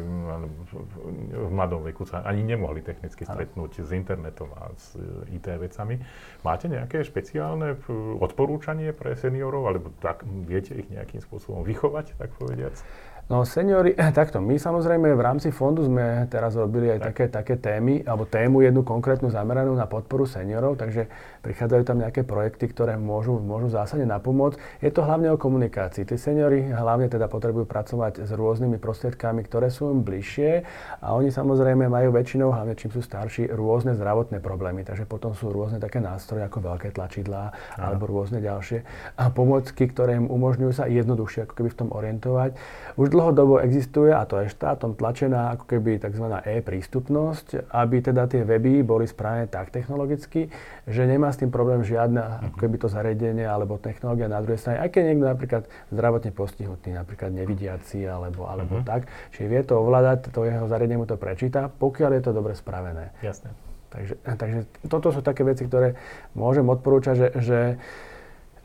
v 1.34 1.50
mladom 1.50 1.82
veku, 1.82 2.06
sa 2.06 2.22
ani 2.22 2.46
nemohli 2.46 2.78
technicky 2.78 3.26
stretnúť 3.26 3.82
s 3.82 3.90
internetom 3.90 4.54
a 4.54 4.70
s 4.70 4.94
e, 4.94 5.34
IT 5.34 5.50
vecami. 5.50 5.98
Máte 6.46 6.70
nejaké 6.70 7.02
špeciálne 7.02 7.74
odporúčanie 8.22 8.94
pre 8.94 9.18
seniorov, 9.18 9.66
alebo 9.66 9.90
tak 9.98 10.22
viete 10.46 10.78
ich 10.78 10.86
nejakým 10.94 11.18
spôsobom 11.26 11.66
vychovať, 11.66 12.14
tak 12.14 12.30
povediac? 12.38 12.78
No 13.26 13.42
seniori, 13.42 13.90
takto, 14.14 14.38
my 14.38 14.54
samozrejme 14.54 15.10
v 15.18 15.22
rámci 15.22 15.50
fondu 15.50 15.82
sme 15.82 16.30
teraz 16.30 16.54
robili 16.54 16.94
aj 16.94 16.98
tak. 17.02 17.06
také, 17.10 17.24
také 17.26 17.54
témy, 17.58 18.06
alebo 18.06 18.22
tému 18.22 18.62
jednu 18.62 18.86
konkrétnu 18.86 19.34
zameranú 19.34 19.74
na 19.74 19.90
podporu 19.90 20.30
seniorov, 20.30 20.78
takže 20.78 21.10
prichádzajú 21.42 21.82
tam 21.82 21.98
nejaké 22.06 22.22
projekty, 22.22 22.70
ktoré 22.70 22.94
môžu, 22.94 23.42
môžu 23.42 23.66
zásadne 23.66 24.06
napomôcť. 24.06 24.62
Je 24.78 24.94
to 24.94 25.02
hlavne 25.02 25.34
o 25.34 25.38
komunikácii. 25.42 26.06
Tí 26.06 26.14
seniori 26.14 26.70
hlavne 26.70 27.10
teda 27.10 27.26
potrebujú 27.26 27.66
pracovať 27.66 28.22
s 28.22 28.30
rôznymi 28.30 28.78
prostriedkami, 28.78 29.42
ktoré 29.42 29.74
sú 29.74 29.90
im 29.90 30.06
bližšie 30.06 30.62
a 31.02 31.10
oni 31.18 31.34
samozrejme 31.34 31.90
majú 31.90 32.14
väčšinou, 32.14 32.54
hlavne 32.54 32.78
čím 32.78 32.94
sú 32.94 33.02
starší, 33.02 33.50
rôzne 33.50 33.98
zdravotné 33.98 34.38
problémy. 34.38 34.86
Takže 34.86 35.02
potom 35.02 35.34
sú 35.34 35.50
rôzne 35.50 35.82
také 35.82 35.98
nástroje 35.98 36.46
ako 36.46 36.62
veľké 36.62 36.94
tlačidlá 36.94 37.50
alebo 37.74 38.06
rôzne 38.06 38.38
ďalšie 38.38 38.86
a 39.18 39.34
pomocky, 39.34 39.90
ktoré 39.90 40.14
im 40.14 40.30
umožňujú 40.30 40.72
sa 40.78 40.86
jednoduchšie 40.86 41.50
ako 41.50 41.54
keby 41.58 41.68
v 41.74 41.78
tom 41.78 41.88
orientovať. 41.90 42.54
Už 42.94 43.15
dlhodobo 43.16 43.64
existuje, 43.64 44.12
a 44.12 44.28
to 44.28 44.44
je 44.44 44.52
štátom 44.52 44.92
tlačená 44.92 45.56
ako 45.56 45.64
keby 45.64 45.96
tzv. 45.96 46.28
e-prístupnosť, 46.28 47.72
aby 47.72 48.04
teda 48.04 48.28
tie 48.28 48.44
weby 48.44 48.84
boli 48.84 49.08
spravené 49.08 49.48
tak 49.48 49.72
technologicky, 49.72 50.52
že 50.84 51.02
nemá 51.08 51.32
s 51.32 51.40
tým 51.40 51.48
problém 51.48 51.80
žiadna 51.80 52.52
ako 52.52 52.56
keby 52.60 52.76
to 52.76 52.92
zariadenie 52.92 53.48
alebo 53.48 53.80
technológia 53.80 54.28
na 54.28 54.44
druhej 54.44 54.60
strane, 54.60 54.84
aj 54.84 54.92
keď 54.92 55.02
niekto 55.08 55.26
napríklad 55.26 55.62
zdravotne 55.88 56.30
postihnutý, 56.36 56.92
napríklad 56.92 57.32
nevidiaci 57.32 58.04
alebo, 58.04 58.44
alebo 58.44 58.84
uh-huh. 58.84 58.86
tak, 58.86 59.08
čiže 59.32 59.48
vie 59.48 59.62
to 59.64 59.80
ovládať, 59.80 60.28
to 60.28 60.44
jeho 60.44 60.68
zariadenie 60.68 61.00
mu 61.00 61.08
to 61.08 61.16
prečíta, 61.16 61.72
pokiaľ 61.72 62.20
je 62.20 62.22
to 62.22 62.32
dobre 62.36 62.52
spravené. 62.52 63.16
Jasne. 63.24 63.56
Takže, 63.86 64.14
takže 64.36 64.60
toto 64.92 65.08
sú 65.08 65.24
také 65.24 65.40
veci, 65.46 65.64
ktoré 65.64 65.96
môžem 66.36 66.66
odporúčať, 66.68 67.14
že, 67.16 67.28
že 67.40 67.58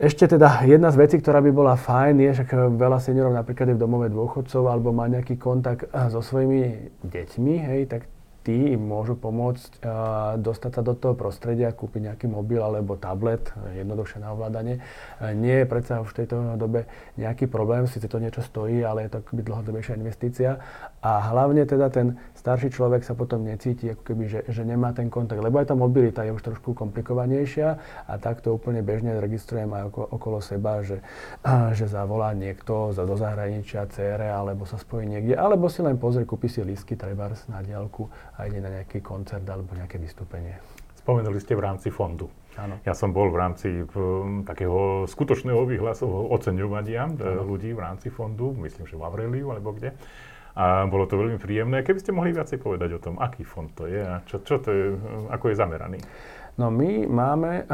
ešte 0.02 0.34
teda 0.34 0.66
jedna 0.66 0.90
z 0.90 0.98
vecí, 0.98 1.16
ktorá 1.22 1.38
by 1.38 1.50
bola 1.54 1.78
fajn, 1.78 2.18
je, 2.18 2.42
že 2.42 2.44
veľa 2.50 2.98
seniorov 2.98 3.38
napríklad 3.38 3.70
je 3.70 3.78
v 3.78 3.82
domove 3.86 4.10
dôchodcov 4.10 4.66
alebo 4.66 4.90
má 4.90 5.06
nejaký 5.06 5.38
kontakt 5.38 5.86
eh, 5.86 6.10
so 6.10 6.18
svojimi 6.18 6.90
deťmi, 7.06 7.54
hej, 7.70 7.80
tak 7.86 8.10
tí 8.42 8.74
im 8.74 8.82
môžu 8.82 9.14
pomôcť 9.14 9.82
uh, 9.82 10.34
dostať 10.38 10.70
sa 10.78 10.82
do 10.82 10.94
toho 10.98 11.14
prostredia, 11.14 11.70
kúpiť 11.70 12.12
nejaký 12.12 12.26
mobil 12.26 12.58
alebo 12.58 12.98
tablet, 12.98 13.54
jednoduchšie 13.78 14.18
na 14.18 14.34
ovládanie. 14.34 14.82
Uh, 15.22 15.32
nie 15.32 15.62
je 15.62 15.66
predsa 15.66 16.02
už 16.02 16.10
v 16.12 16.18
tejto 16.22 16.58
dobe 16.58 16.90
nejaký 17.14 17.46
problém, 17.46 17.86
síce 17.86 18.10
to 18.10 18.18
niečo 18.18 18.42
stojí, 18.42 18.82
ale 18.82 19.06
je 19.06 19.14
to 19.14 19.18
akoby 19.22 19.42
dlhodobejšia 19.46 19.94
investícia. 19.96 20.58
A 21.02 21.34
hlavne 21.34 21.66
teda 21.66 21.90
ten 21.90 22.18
starší 22.38 22.74
človek 22.74 23.06
sa 23.06 23.14
potom 23.14 23.46
necíti, 23.46 23.90
ako 23.90 24.02
keby, 24.02 24.24
že, 24.26 24.40
že 24.50 24.62
nemá 24.66 24.90
ten 24.90 25.06
kontakt, 25.06 25.38
lebo 25.38 25.62
aj 25.62 25.70
tá 25.70 25.76
mobilita 25.78 26.26
je 26.26 26.34
už 26.34 26.42
trošku 26.42 26.74
komplikovanejšia 26.74 27.78
a 28.10 28.12
takto 28.18 28.54
úplne 28.54 28.82
bežne 28.82 29.14
registrujem 29.18 29.70
aj 29.70 29.90
okolo, 29.90 30.06
okolo 30.10 30.38
seba, 30.42 30.82
že, 30.82 30.98
že 31.78 31.86
zavolá 31.86 32.34
niekto 32.34 32.90
za 32.90 33.06
do 33.06 33.14
zahraničia, 33.14 33.86
cére, 33.90 34.30
alebo 34.30 34.66
sa 34.66 34.78
spojí 34.78 35.06
niekde, 35.06 35.34
alebo 35.38 35.66
si 35.70 35.82
len 35.82 35.98
pozrie, 35.98 36.26
kúpi 36.26 36.50
si 36.50 36.62
lístky 36.62 36.98
trebárs 36.98 37.46
na 37.46 37.62
diálku 37.62 38.10
a 38.36 38.48
ide 38.48 38.60
na 38.60 38.70
nejaký 38.80 39.04
koncert 39.04 39.44
alebo 39.44 39.76
nejaké 39.76 40.00
vystúpenie. 40.00 40.56
Spomenuli 41.02 41.38
ste 41.42 41.58
v 41.58 41.62
rámci 41.66 41.90
fondu. 41.90 42.30
Áno. 42.54 42.78
Ja 42.84 42.94
som 42.94 43.10
bol 43.10 43.32
v 43.32 43.36
rámci 43.40 43.68
v, 43.82 43.94
takého 44.44 45.08
skutočného 45.08 45.64
výhlasu 45.66 46.06
oceňovania 46.06 47.10
Áno. 47.10 47.42
ľudí 47.42 47.74
v 47.74 47.80
rámci 47.80 48.12
fondu, 48.12 48.54
myslím, 48.62 48.86
že 48.86 48.94
v 48.94 49.02
Avreliu 49.02 49.50
alebo 49.50 49.74
kde. 49.74 49.96
A 50.52 50.84
bolo 50.84 51.08
to 51.08 51.16
veľmi 51.16 51.40
príjemné. 51.40 51.80
Keby 51.80 51.98
ste 52.04 52.12
mohli 52.12 52.36
viacej 52.36 52.60
povedať 52.60 52.92
o 52.92 53.00
tom, 53.00 53.16
aký 53.16 53.40
fond 53.40 53.72
to 53.72 53.88
je 53.88 54.04
a 54.04 54.20
čo, 54.28 54.44
čo 54.44 54.60
to 54.60 54.68
je, 54.68 54.84
ako 55.32 55.48
je 55.48 55.56
zameraný. 55.56 55.98
No 56.52 56.68
my 56.68 57.08
máme, 57.08 57.64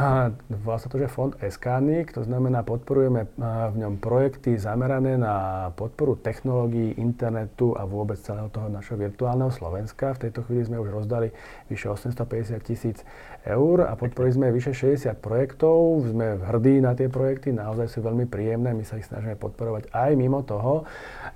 volá 0.47 0.79
to, 0.79 0.95
že 0.95 1.11
fond 1.11 1.35
SKNIC, 1.35 2.15
to 2.15 2.23
znamená 2.23 2.63
podporujeme 2.63 3.27
v 3.35 3.75
ňom 3.75 3.99
projekty 3.99 4.55
zamerané 4.55 5.19
na 5.19 5.67
podporu 5.75 6.15
technológií, 6.15 6.95
internetu 6.95 7.75
a 7.75 7.83
vôbec 7.83 8.15
celého 8.23 8.47
toho 8.47 8.71
našho 8.71 8.95
virtuálneho 8.95 9.51
Slovenska. 9.51 10.15
V 10.15 10.31
tejto 10.31 10.47
chvíli 10.47 10.63
sme 10.63 10.79
už 10.79 10.95
rozdali 10.95 11.35
vyše 11.67 11.91
850 11.91 12.63
tisíc 12.63 13.03
eur 13.47 13.87
a 13.87 13.95
podporili 13.95 14.35
sme 14.35 14.47
vyše 14.51 14.75
60 14.75 15.15
projektov. 15.23 16.03
Sme 16.11 16.39
hrdí 16.43 16.83
na 16.83 16.91
tie 16.95 17.07
projekty, 17.07 17.55
naozaj 17.55 17.87
sú 17.87 17.99
veľmi 18.03 18.27
príjemné. 18.27 18.75
My 18.75 18.83
sa 18.83 18.99
ich 18.99 19.07
snažíme 19.07 19.39
podporovať 19.39 19.91
aj 19.95 20.11
mimo 20.19 20.43
toho. 20.43 20.83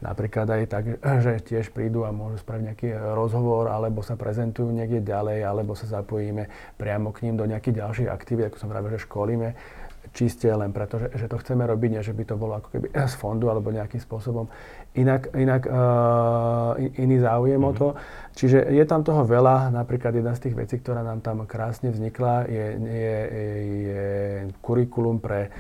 Napríklad 0.03 0.47
aj 0.51 0.63
tak, 0.67 0.83
že 1.23 1.39
tiež 1.43 1.71
prídu 1.71 2.03
a 2.03 2.11
môžu 2.11 2.43
spraviť 2.43 2.63
nejaký 2.63 2.89
rozhovor, 3.15 3.71
alebo 3.71 4.03
sa 4.03 4.19
prezentujú 4.19 4.67
niekde 4.71 4.99
ďalej, 4.99 5.47
alebo 5.47 5.73
sa 5.79 5.87
zapojíme 5.87 6.75
priamo 6.75 7.15
k 7.15 7.29
ním 7.29 7.39
do 7.39 7.47
nejakých 7.47 7.79
ďalších 7.79 8.09
aktivít, 8.11 8.51
ako 8.51 8.57
som 8.59 8.69
vravel, 8.71 8.91
že 8.95 9.07
školíme, 9.07 9.55
čiste 10.11 10.51
len 10.51 10.75
preto, 10.75 10.99
že, 10.99 11.07
že 11.15 11.25
to 11.31 11.39
chceme 11.39 11.63
robiť, 11.63 11.89
nie 11.89 12.03
že 12.03 12.13
by 12.13 12.23
to 12.27 12.35
bolo 12.35 12.59
ako 12.59 12.69
keby 12.75 12.87
z 12.93 13.15
fondu 13.15 13.47
alebo 13.47 13.71
nejakým 13.71 14.03
spôsobom 14.03 14.51
inak, 14.93 15.33
inak 15.33 15.63
uh, 15.65 16.77
iný 16.77 17.17
záujem 17.21 17.61
mm-hmm. 17.61 17.75
o 17.75 17.79
to. 17.79 17.87
Čiže 18.33 18.73
je 18.73 18.85
tam 18.89 19.05
toho 19.05 19.25
veľa, 19.25 19.69
napríklad 19.69 20.13
jedna 20.13 20.33
z 20.33 20.49
tých 20.49 20.55
vecí, 20.57 20.75
ktorá 20.81 21.05
nám 21.05 21.21
tam 21.21 21.45
krásne 21.45 21.93
vznikla, 21.93 22.49
je, 22.49 22.65
je, 22.81 23.17
je 23.85 24.05
kurikulum 24.61 25.21
pre 25.21 25.53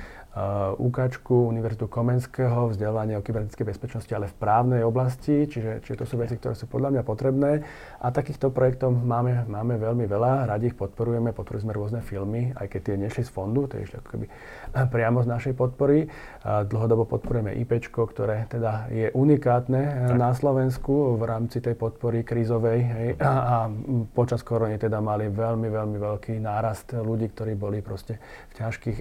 UKAčku, 0.81 1.45
Univerzitu 1.45 1.85
Komenského, 1.85 2.73
vzdelávanie 2.73 3.21
o 3.21 3.21
kybernetickej 3.21 3.69
bezpečnosti, 3.69 4.09
ale 4.17 4.25
v 4.25 4.35
právnej 4.41 4.81
oblasti, 4.81 5.45
čiže, 5.45 5.85
čiže 5.85 6.01
to 6.01 6.05
sú 6.09 6.17
veci, 6.17 6.41
ktoré 6.41 6.57
sú 6.57 6.65
podľa 6.65 6.89
mňa 6.89 7.03
potrebné. 7.05 7.61
A 8.01 8.09
takýchto 8.09 8.49
projektov 8.49 8.97
máme, 8.97 9.45
máme 9.45 9.77
veľmi 9.77 10.09
veľa, 10.09 10.49
radi 10.49 10.73
ich 10.73 10.77
podporujeme, 10.77 11.37
podporujeme 11.37 11.69
rôzne 11.77 12.01
filmy, 12.01 12.49
aj 12.57 12.65
keď 12.65 12.81
tie 12.81 12.95
nešli 12.97 13.23
z 13.29 13.29
fondu, 13.29 13.69
to 13.69 13.77
je 13.77 13.85
ešte 13.85 14.01
ako 14.01 14.09
keby 14.09 14.25
eh, 14.25 14.85
priamo 14.89 15.21
z 15.21 15.27
našej 15.29 15.53
podpory. 15.53 16.09
A 16.41 16.65
dlhodobo 16.65 17.05
podporujeme 17.05 17.53
IP, 17.53 17.77
ktoré 17.93 18.49
teda 18.49 18.89
je 18.89 19.13
unikátne 19.13 19.81
eh, 19.85 19.93
tak. 20.09 20.17
na 20.17 20.33
Slovensku 20.33 21.13
v 21.13 21.23
rámci 21.29 21.61
tej 21.61 21.77
podpory 21.77 22.25
krízovej. 22.25 22.79
Hej, 22.81 23.09
a, 23.21 23.29
a 23.29 23.57
počas 24.17 24.41
korony 24.41 24.81
teda 24.81 24.97
mali 24.97 25.29
veľmi, 25.29 25.69
veľmi 25.69 25.97
veľký 26.01 26.41
nárast 26.41 26.97
ľudí, 26.97 27.29
ktorí 27.37 27.53
boli 27.53 27.85
proste 27.85 28.17
v 28.49 28.53
ťažkých, 28.57 28.97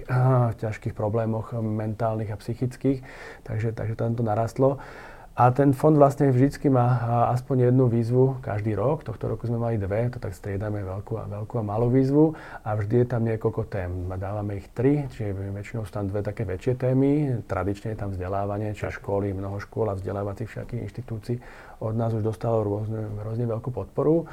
v 0.53 0.55
ťažkých 0.61 0.93
problémoch 0.93 1.22
problémoch 1.23 1.55
mentálnych 1.55 2.31
a 2.31 2.37
psychických, 2.37 2.99
takže, 3.47 3.71
takže 3.71 3.95
tam 3.95 4.15
to 4.15 4.23
narastlo. 4.23 4.77
A 5.33 5.49
ten 5.49 5.73
fond 5.73 5.97
vlastne 5.97 6.29
vždycky 6.29 6.69
má 6.69 7.01
aspoň 7.33 7.73
jednu 7.73 7.89
výzvu 7.89 8.37
každý 8.45 8.77
rok. 8.77 9.01
Tohto 9.01 9.25
roku 9.25 9.49
sme 9.49 9.57
mali 9.57 9.81
dve, 9.81 10.05
to 10.13 10.21
tak 10.21 10.29
striedame 10.37 10.85
veľkú 10.85 11.17
a, 11.17 11.25
veľkú 11.25 11.57
a 11.57 11.65
malú 11.65 11.89
výzvu. 11.89 12.37
A 12.61 12.77
vždy 12.77 13.01
je 13.01 13.07
tam 13.09 13.25
niekoľko 13.25 13.65
tém. 13.65 13.89
Dávame 14.13 14.61
ich 14.61 14.69
tri, 14.77 15.09
čiže 15.09 15.33
väčšinou 15.33 15.89
sú 15.89 15.91
tam 15.97 16.05
dve 16.05 16.21
také 16.21 16.45
väčšie 16.45 16.77
témy. 16.77 17.41
Tradične 17.49 17.97
je 17.97 18.05
tam 18.05 18.13
vzdelávanie, 18.13 18.77
čiže 18.77 19.01
školy, 19.01 19.33
mnoho 19.33 19.57
škôl 19.57 19.89
a 19.89 19.97
vzdelávacích 19.97 20.45
všetkých 20.53 20.83
inštitúcií 20.85 21.41
od 21.83 21.93
nás 21.99 22.15
už 22.15 22.23
dostalo 22.23 22.63
rôzne, 22.63 23.03
rôzne 23.19 23.43
veľkú 23.43 23.69
podporu. 23.75 24.23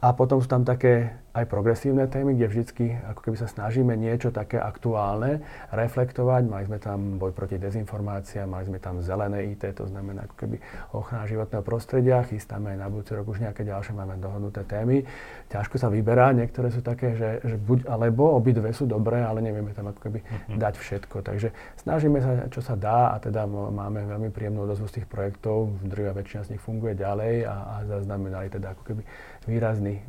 A 0.00 0.16
potom 0.16 0.40
sú 0.40 0.48
tam 0.48 0.64
také 0.64 1.12
aj 1.30 1.46
progresívne 1.46 2.10
témy, 2.10 2.34
kde 2.34 2.46
vždycky 2.50 2.84
ako 3.06 3.20
keby 3.22 3.36
sa 3.38 3.46
snažíme 3.46 3.94
niečo 3.94 4.34
také 4.34 4.58
aktuálne 4.58 5.44
reflektovať. 5.70 6.42
Mali 6.48 6.64
sme 6.66 6.78
tam 6.82 7.22
boj 7.22 7.30
proti 7.30 7.54
dezinformáciám, 7.60 8.50
mali 8.50 8.66
sme 8.66 8.78
tam 8.82 8.98
zelené 8.98 9.46
IT, 9.54 9.78
to 9.78 9.86
znamená 9.86 10.26
ako 10.26 10.34
keby 10.40 10.56
ochrana 10.90 11.30
životného 11.30 11.62
prostredia. 11.62 12.26
Chystáme 12.26 12.74
aj 12.74 12.78
na 12.82 12.88
budúci 12.90 13.14
rok 13.14 13.30
už 13.30 13.44
nejaké 13.46 13.62
ďalšie, 13.62 13.94
máme 13.94 14.18
dohodnuté 14.18 14.66
témy. 14.66 15.06
Ťažko 15.52 15.76
sa 15.78 15.86
vyberá, 15.86 16.34
niektoré 16.34 16.74
sú 16.74 16.82
také, 16.82 17.14
že, 17.14 17.44
že 17.46 17.56
buď 17.60 17.86
alebo, 17.86 18.34
obidve 18.34 18.74
sú 18.74 18.90
dobré, 18.90 19.22
ale 19.22 19.38
nevieme 19.38 19.70
tam 19.70 19.92
ako 19.94 20.00
keby 20.02 20.18
mm-hmm. 20.24 20.58
dať 20.58 20.74
všetko. 20.82 21.16
Takže 21.22 21.54
snažíme 21.78 22.18
sa, 22.18 22.50
čo 22.50 22.58
sa 22.58 22.74
dá 22.74 23.14
a 23.14 23.22
teda 23.22 23.46
máme 23.46 24.02
veľmi 24.02 24.34
príjemnú 24.34 24.66
odozvu 24.66 24.90
z 24.90 25.02
tých 25.02 25.06
projektov. 25.06 25.78
Drvia 25.86 26.10
väčšina 26.10 26.42
z 26.42 26.50
nich 26.56 26.62
funguje 26.62 26.98
ďalej 27.00 27.34
a, 27.48 27.56
a 27.56 27.74
zaznamenali 27.88 28.52
teda 28.52 28.76
ako 28.76 28.82
keby 28.84 29.02
výrazný 29.48 30.04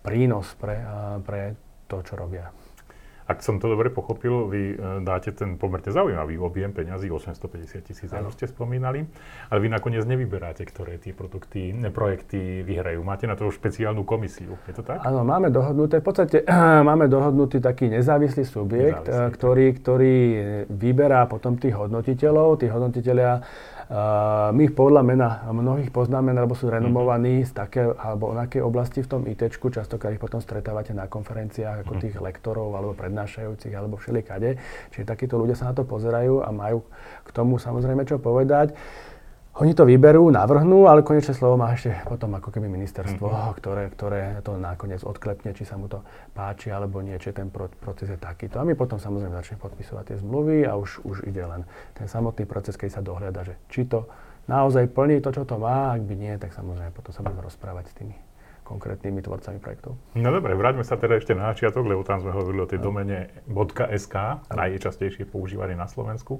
prínos 0.00 0.54
pre, 0.56 0.78
pre 1.26 1.58
to, 1.90 2.00
čo 2.06 2.14
robia. 2.14 2.48
Ak 3.30 3.46
som 3.46 3.62
to 3.62 3.70
dobre 3.70 3.94
pochopil, 3.94 4.50
vy 4.50 4.74
e, 4.74 5.06
dáte 5.06 5.30
ten 5.30 5.54
pomerne 5.54 5.94
zaujímavý 5.94 6.34
objem 6.42 6.74
peňazí, 6.74 7.06
850 7.14 7.86
tisíc 7.86 8.10
eur 8.10 8.26
ste 8.34 8.50
spomínali, 8.50 9.06
ale 9.46 9.58
vy 9.62 9.70
nakoniec 9.70 10.02
nevyberáte, 10.02 10.66
ktoré 10.66 10.98
tie 10.98 11.14
produkty, 11.14 11.70
projekty 11.94 12.66
vyhrajú. 12.66 13.06
Máte 13.06 13.30
na 13.30 13.38
to 13.38 13.46
špeciálnu 13.46 14.02
komisiu, 14.02 14.58
je 14.66 14.74
to 14.74 14.82
tak? 14.82 15.06
Áno, 15.06 15.22
máme 15.22 15.54
dohodnuté, 15.54 16.02
v 16.02 16.06
podstate 16.10 16.42
máme 16.90 17.06
dohodnutý 17.06 17.62
taký 17.62 17.86
nezávislý 17.86 18.42
subjekt, 18.42 19.06
nezávislý. 19.06 19.30
Ktorý, 19.30 19.66
ktorý 19.78 20.16
vyberá 20.66 21.30
potom 21.30 21.54
tých 21.54 21.78
hodnotiteľov. 21.78 22.58
Tí 22.58 22.66
hodnotiteľia 22.66 23.46
Uh, 23.90 24.54
my 24.54 24.70
podľa 24.70 25.02
mena 25.02 25.42
mnohých 25.50 25.90
poznáme, 25.90 26.30
lebo 26.30 26.54
sú 26.54 26.70
renomovaní 26.70 27.42
z 27.42 27.50
také 27.50 27.82
alebo 27.82 28.30
onakej 28.30 28.62
oblasti 28.62 29.02
v 29.02 29.10
tom 29.10 29.26
IT, 29.26 29.50
častokrát 29.50 30.14
ich 30.14 30.22
potom 30.22 30.38
stretávate 30.38 30.94
na 30.94 31.10
konferenciách 31.10 31.82
ako 31.82 31.98
mhm. 31.98 32.02
tých 32.06 32.16
lektorov 32.22 32.70
alebo 32.70 32.94
prednášajúcich 33.20 33.72
alebo 33.76 34.00
všelikade. 34.00 34.56
Čiže 34.96 35.04
takíto 35.04 35.36
ľudia 35.36 35.52
sa 35.52 35.68
na 35.68 35.74
to 35.76 35.84
pozerajú 35.84 36.40
a 36.40 36.48
majú 36.48 36.88
k 37.20 37.28
tomu 37.36 37.60
samozrejme 37.60 38.08
čo 38.08 38.16
povedať. 38.16 38.72
Oni 39.60 39.74
to 39.74 39.82
vyberú, 39.82 40.30
navrhnú, 40.30 40.86
ale 40.86 41.02
konečné 41.02 41.34
slovo 41.34 41.58
má 41.58 41.74
ešte 41.74 41.92
potom 42.06 42.32
ako 42.38 42.54
keby 42.54 42.70
ministerstvo, 42.70 43.26
mm-hmm. 43.28 43.54
ktoré, 43.58 43.84
ktoré 43.92 44.20
to 44.46 44.54
nakoniec 44.56 45.02
odklepne, 45.02 45.52
či 45.52 45.66
sa 45.66 45.74
mu 45.74 45.90
to 45.90 46.06
páči 46.32 46.70
alebo 46.70 47.02
nie, 47.02 47.18
či 47.18 47.34
ten 47.34 47.50
proces 47.52 48.14
je 48.14 48.16
takýto. 48.16 48.62
A 48.62 48.64
my 48.64 48.78
potom 48.78 49.02
samozrejme 49.02 49.34
začneme 49.36 49.60
podpisovať 49.60 50.04
tie 50.06 50.16
zmluvy 50.22 50.64
a 50.64 50.78
už, 50.78 51.02
už 51.02 51.26
ide 51.26 51.44
len 51.44 51.66
ten 51.92 52.06
samotný 52.06 52.46
proces, 52.46 52.78
keď 52.78 52.88
sa 52.88 53.02
dohľada, 53.02 53.42
že 53.42 53.58
či 53.68 53.90
to 53.90 54.06
naozaj 54.46 54.86
plní 54.86 55.18
to, 55.18 55.34
čo 55.34 55.42
to 55.42 55.58
má, 55.58 55.98
ak 55.98 56.06
by 56.06 56.14
nie, 56.14 56.32
tak 56.38 56.54
samozrejme 56.54 56.94
potom 56.94 57.10
sa 57.10 57.20
budeme 57.20 57.42
rozprávať 57.42 57.90
s 57.90 57.94
tými 57.98 58.29
konkrétnymi 58.70 59.18
tvorcami 59.26 59.58
projektov. 59.58 59.98
No 60.14 60.30
dobre, 60.30 60.54
vráťme 60.54 60.86
sa 60.86 60.94
teda 60.94 61.18
ešte 61.18 61.34
na 61.34 61.50
začiatok, 61.50 61.82
lebo 61.82 62.06
tam 62.06 62.22
sme 62.22 62.30
hovorili 62.30 62.62
o 62.62 62.70
tej 62.70 62.78
domene 62.78 63.42
.sk, 63.98 64.14
najčastejšie 64.54 65.26
používané 65.26 65.74
na 65.74 65.90
Slovensku. 65.90 66.38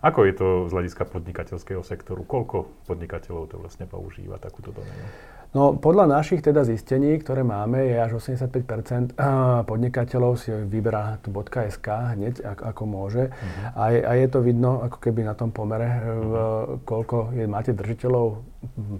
Ako 0.00 0.24
je 0.28 0.32
to 0.32 0.46
z 0.68 0.72
hľadiska 0.72 1.04
podnikateľského 1.08 1.84
sektoru? 1.84 2.24
Koľko 2.24 2.88
podnikateľov 2.88 3.52
to 3.52 3.56
vlastne 3.60 3.84
používa 3.84 4.40
takúto 4.40 4.72
domenu? 4.72 5.04
No 5.50 5.74
podľa 5.74 6.06
našich 6.06 6.46
teda 6.46 6.62
zistení, 6.62 7.18
ktoré 7.18 7.42
máme, 7.42 7.82
je 7.82 7.98
až 7.98 8.22
85% 8.22 9.18
podnikateľov 9.66 10.38
si 10.38 10.54
vyberá 10.54 11.18
tú 11.26 11.34
.sk 11.42 12.14
hneď, 12.14 12.38
ako, 12.38 12.62
ako 12.70 12.82
môže. 12.86 13.24
Uh-huh. 13.34 13.74
A, 13.74 13.82
je, 13.90 14.00
a 14.06 14.12
je 14.14 14.26
to 14.30 14.46
vidno 14.46 14.78
ako 14.86 15.02
keby 15.02 15.26
na 15.26 15.34
tom 15.34 15.50
pomere, 15.50 15.90
uh-huh. 15.90 16.86
koľko 16.86 17.34
je, 17.34 17.44
máte 17.50 17.74
držiteľov 17.74 18.46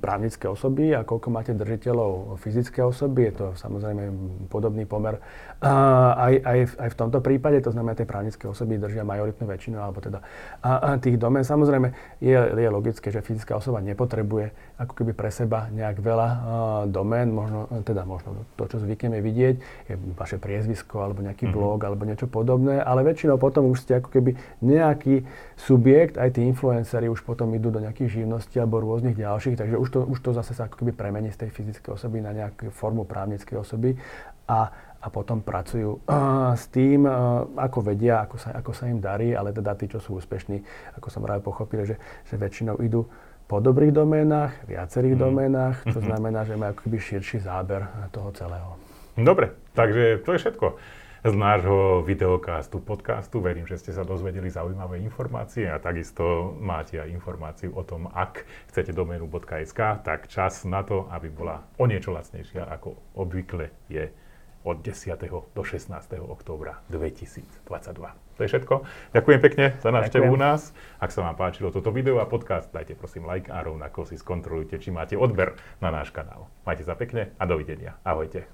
právnické 0.01 0.49
osoby 0.49 0.97
a 0.97 1.05
koľko 1.05 1.29
máte 1.29 1.53
držiteľov 1.53 2.41
fyzické 2.41 2.81
osoby. 2.81 3.29
Je 3.29 3.35
to 3.37 3.47
samozrejme 3.61 4.09
podobný 4.49 4.89
pomer 4.89 5.21
aj, 5.61 6.35
aj, 6.41 6.59
aj 6.81 6.89
v 6.89 6.99
tomto 6.99 7.21
prípade. 7.21 7.61
To 7.69 7.73
znamená, 7.73 7.93
tie 7.93 8.09
právnické 8.09 8.49
osoby 8.49 8.81
držia 8.81 9.05
majoritnú 9.05 9.45
väčšinu, 9.45 9.77
alebo 9.77 10.01
teda 10.01 10.25
a, 10.65 10.71
a 10.81 10.89
tých 10.97 11.21
domén. 11.21 11.45
Samozrejme, 11.45 11.93
je, 12.25 12.37
je 12.37 12.69
logické, 12.73 13.13
že 13.13 13.21
fyzická 13.21 13.61
osoba 13.61 13.85
nepotrebuje 13.85 14.57
ako 14.81 14.93
keby 14.97 15.13
pre 15.13 15.29
seba 15.29 15.69
nejak 15.69 16.01
veľa 16.01 16.29
domén, 16.89 17.29
možno, 17.29 17.69
teda 17.85 18.09
možno 18.09 18.49
to, 18.57 18.65
čo 18.65 18.81
zvykneme 18.81 19.21
vidieť, 19.21 19.55
je 19.93 19.95
vaše 20.17 20.41
priezvisko, 20.41 21.05
alebo 21.05 21.21
nejaký 21.21 21.53
mm-hmm. 21.53 21.61
blog, 21.61 21.79
alebo 21.85 22.09
niečo 22.09 22.25
podobné, 22.25 22.81
ale 22.81 23.05
väčšinou 23.05 23.37
potom 23.37 23.69
už 23.69 23.85
ste 23.85 24.01
ako 24.01 24.09
keby 24.09 24.41
nejaký 24.65 25.29
subjekt, 25.61 26.17
aj 26.17 26.41
tí 26.41 26.49
influenceri 26.49 27.13
už 27.13 27.21
potom 27.29 27.53
idú 27.53 27.69
do 27.69 27.85
nejakých 27.85 28.25
živností 28.25 28.57
alebo 28.57 28.81
rôznych 28.81 29.21
ďalších 29.21 29.50
ďalších, 29.51 29.59
takže 29.59 29.77
už 29.77 29.89
to, 29.91 30.01
už 30.07 30.19
to 30.23 30.31
zase 30.33 30.53
sa 30.55 30.71
ako 30.71 30.77
keby 30.83 30.93
premení 30.95 31.31
z 31.35 31.47
tej 31.47 31.51
fyzickej 31.51 31.91
osoby 31.95 32.23
na 32.23 32.31
nejakú 32.31 32.71
formu 32.71 33.03
právnickej 33.03 33.59
osoby 33.59 33.99
a, 34.47 34.71
a 35.03 35.07
potom 35.11 35.43
pracujú 35.43 36.07
uh, 36.07 36.55
s 36.55 36.71
tým, 36.71 37.07
uh, 37.07 37.47
ako 37.59 37.91
vedia, 37.91 38.23
ako 38.23 38.37
sa, 38.39 38.55
ako 38.55 38.71
sa 38.71 38.87
im 38.87 39.03
darí, 39.03 39.35
ale 39.35 39.51
teda 39.51 39.75
tí, 39.75 39.91
čo 39.91 39.99
sú 39.99 40.19
úspešní, 40.23 40.63
ako 40.99 41.07
som 41.11 41.23
práve 41.27 41.43
pochopil, 41.43 41.83
že, 41.87 41.97
že 42.31 42.35
väčšinou 42.39 42.79
idú 42.83 43.07
po 43.51 43.59
dobrých 43.59 43.91
doménach, 43.91 44.55
viacerých 44.71 45.19
mm. 45.19 45.23
doménach, 45.23 45.77
to 45.83 45.99
mm-hmm. 45.99 46.07
znamená, 46.07 46.41
že 46.47 46.55
majú 46.55 46.71
ako 46.71 46.83
keby 46.87 46.99
širší 47.03 47.43
záber 47.43 47.83
toho 48.15 48.31
celého. 48.31 48.79
Dobre, 49.19 49.51
takže 49.75 50.23
to 50.23 50.39
je 50.39 50.39
všetko 50.39 50.67
z 51.21 51.35
nášho 51.37 52.01
videokastu, 52.01 52.81
podcastu. 52.81 53.45
Verím, 53.45 53.69
že 53.69 53.77
ste 53.77 53.93
sa 53.93 54.09
dozvedeli 54.09 54.49
zaujímavé 54.49 55.05
informácie 55.05 55.69
a 55.69 55.77
takisto 55.77 56.57
máte 56.57 56.97
aj 56.97 57.13
informáciu 57.13 57.77
o 57.77 57.85
tom, 57.85 58.09
ak 58.09 58.49
chcete 58.73 58.97
doménu 58.97 59.29
.sk, 59.29 60.01
tak 60.01 60.33
čas 60.33 60.65
na 60.65 60.81
to, 60.81 61.05
aby 61.13 61.29
bola 61.29 61.69
o 61.77 61.85
niečo 61.85 62.17
lacnejšia 62.17 62.65
ako 62.65 62.97
obvykle 63.21 63.69
je 63.93 64.09
od 64.61 64.77
10. 64.85 65.17
do 65.57 65.63
16. 65.65 65.93
októbra 66.21 66.85
2022. 66.93 67.81
To 68.37 68.41
je 68.41 68.49
všetko. 68.49 68.75
Ďakujem 69.13 69.41
pekne 69.41 69.67
za 69.81 69.89
návštevu 69.93 70.29
u 70.29 70.37
nás. 70.37 70.73
Ak 71.01 71.13
sa 71.13 71.25
vám 71.25 71.37
páčilo 71.37 71.73
toto 71.73 71.93
video 71.93 72.21
a 72.21 72.29
podcast, 72.29 72.69
dajte 72.73 72.97
prosím 72.97 73.29
like 73.29 73.49
a 73.53 73.61
rovnako 73.61 74.09
si 74.09 74.17
skontrolujte, 74.17 74.81
či 74.81 74.93
máte 74.93 75.17
odber 75.17 75.57
na 75.85 75.93
náš 75.93 76.13
kanál. 76.13 76.49
Majte 76.65 76.85
sa 76.85 76.97
pekne 76.97 77.33
a 77.41 77.45
dovidenia. 77.45 77.97
Ahojte. 78.05 78.49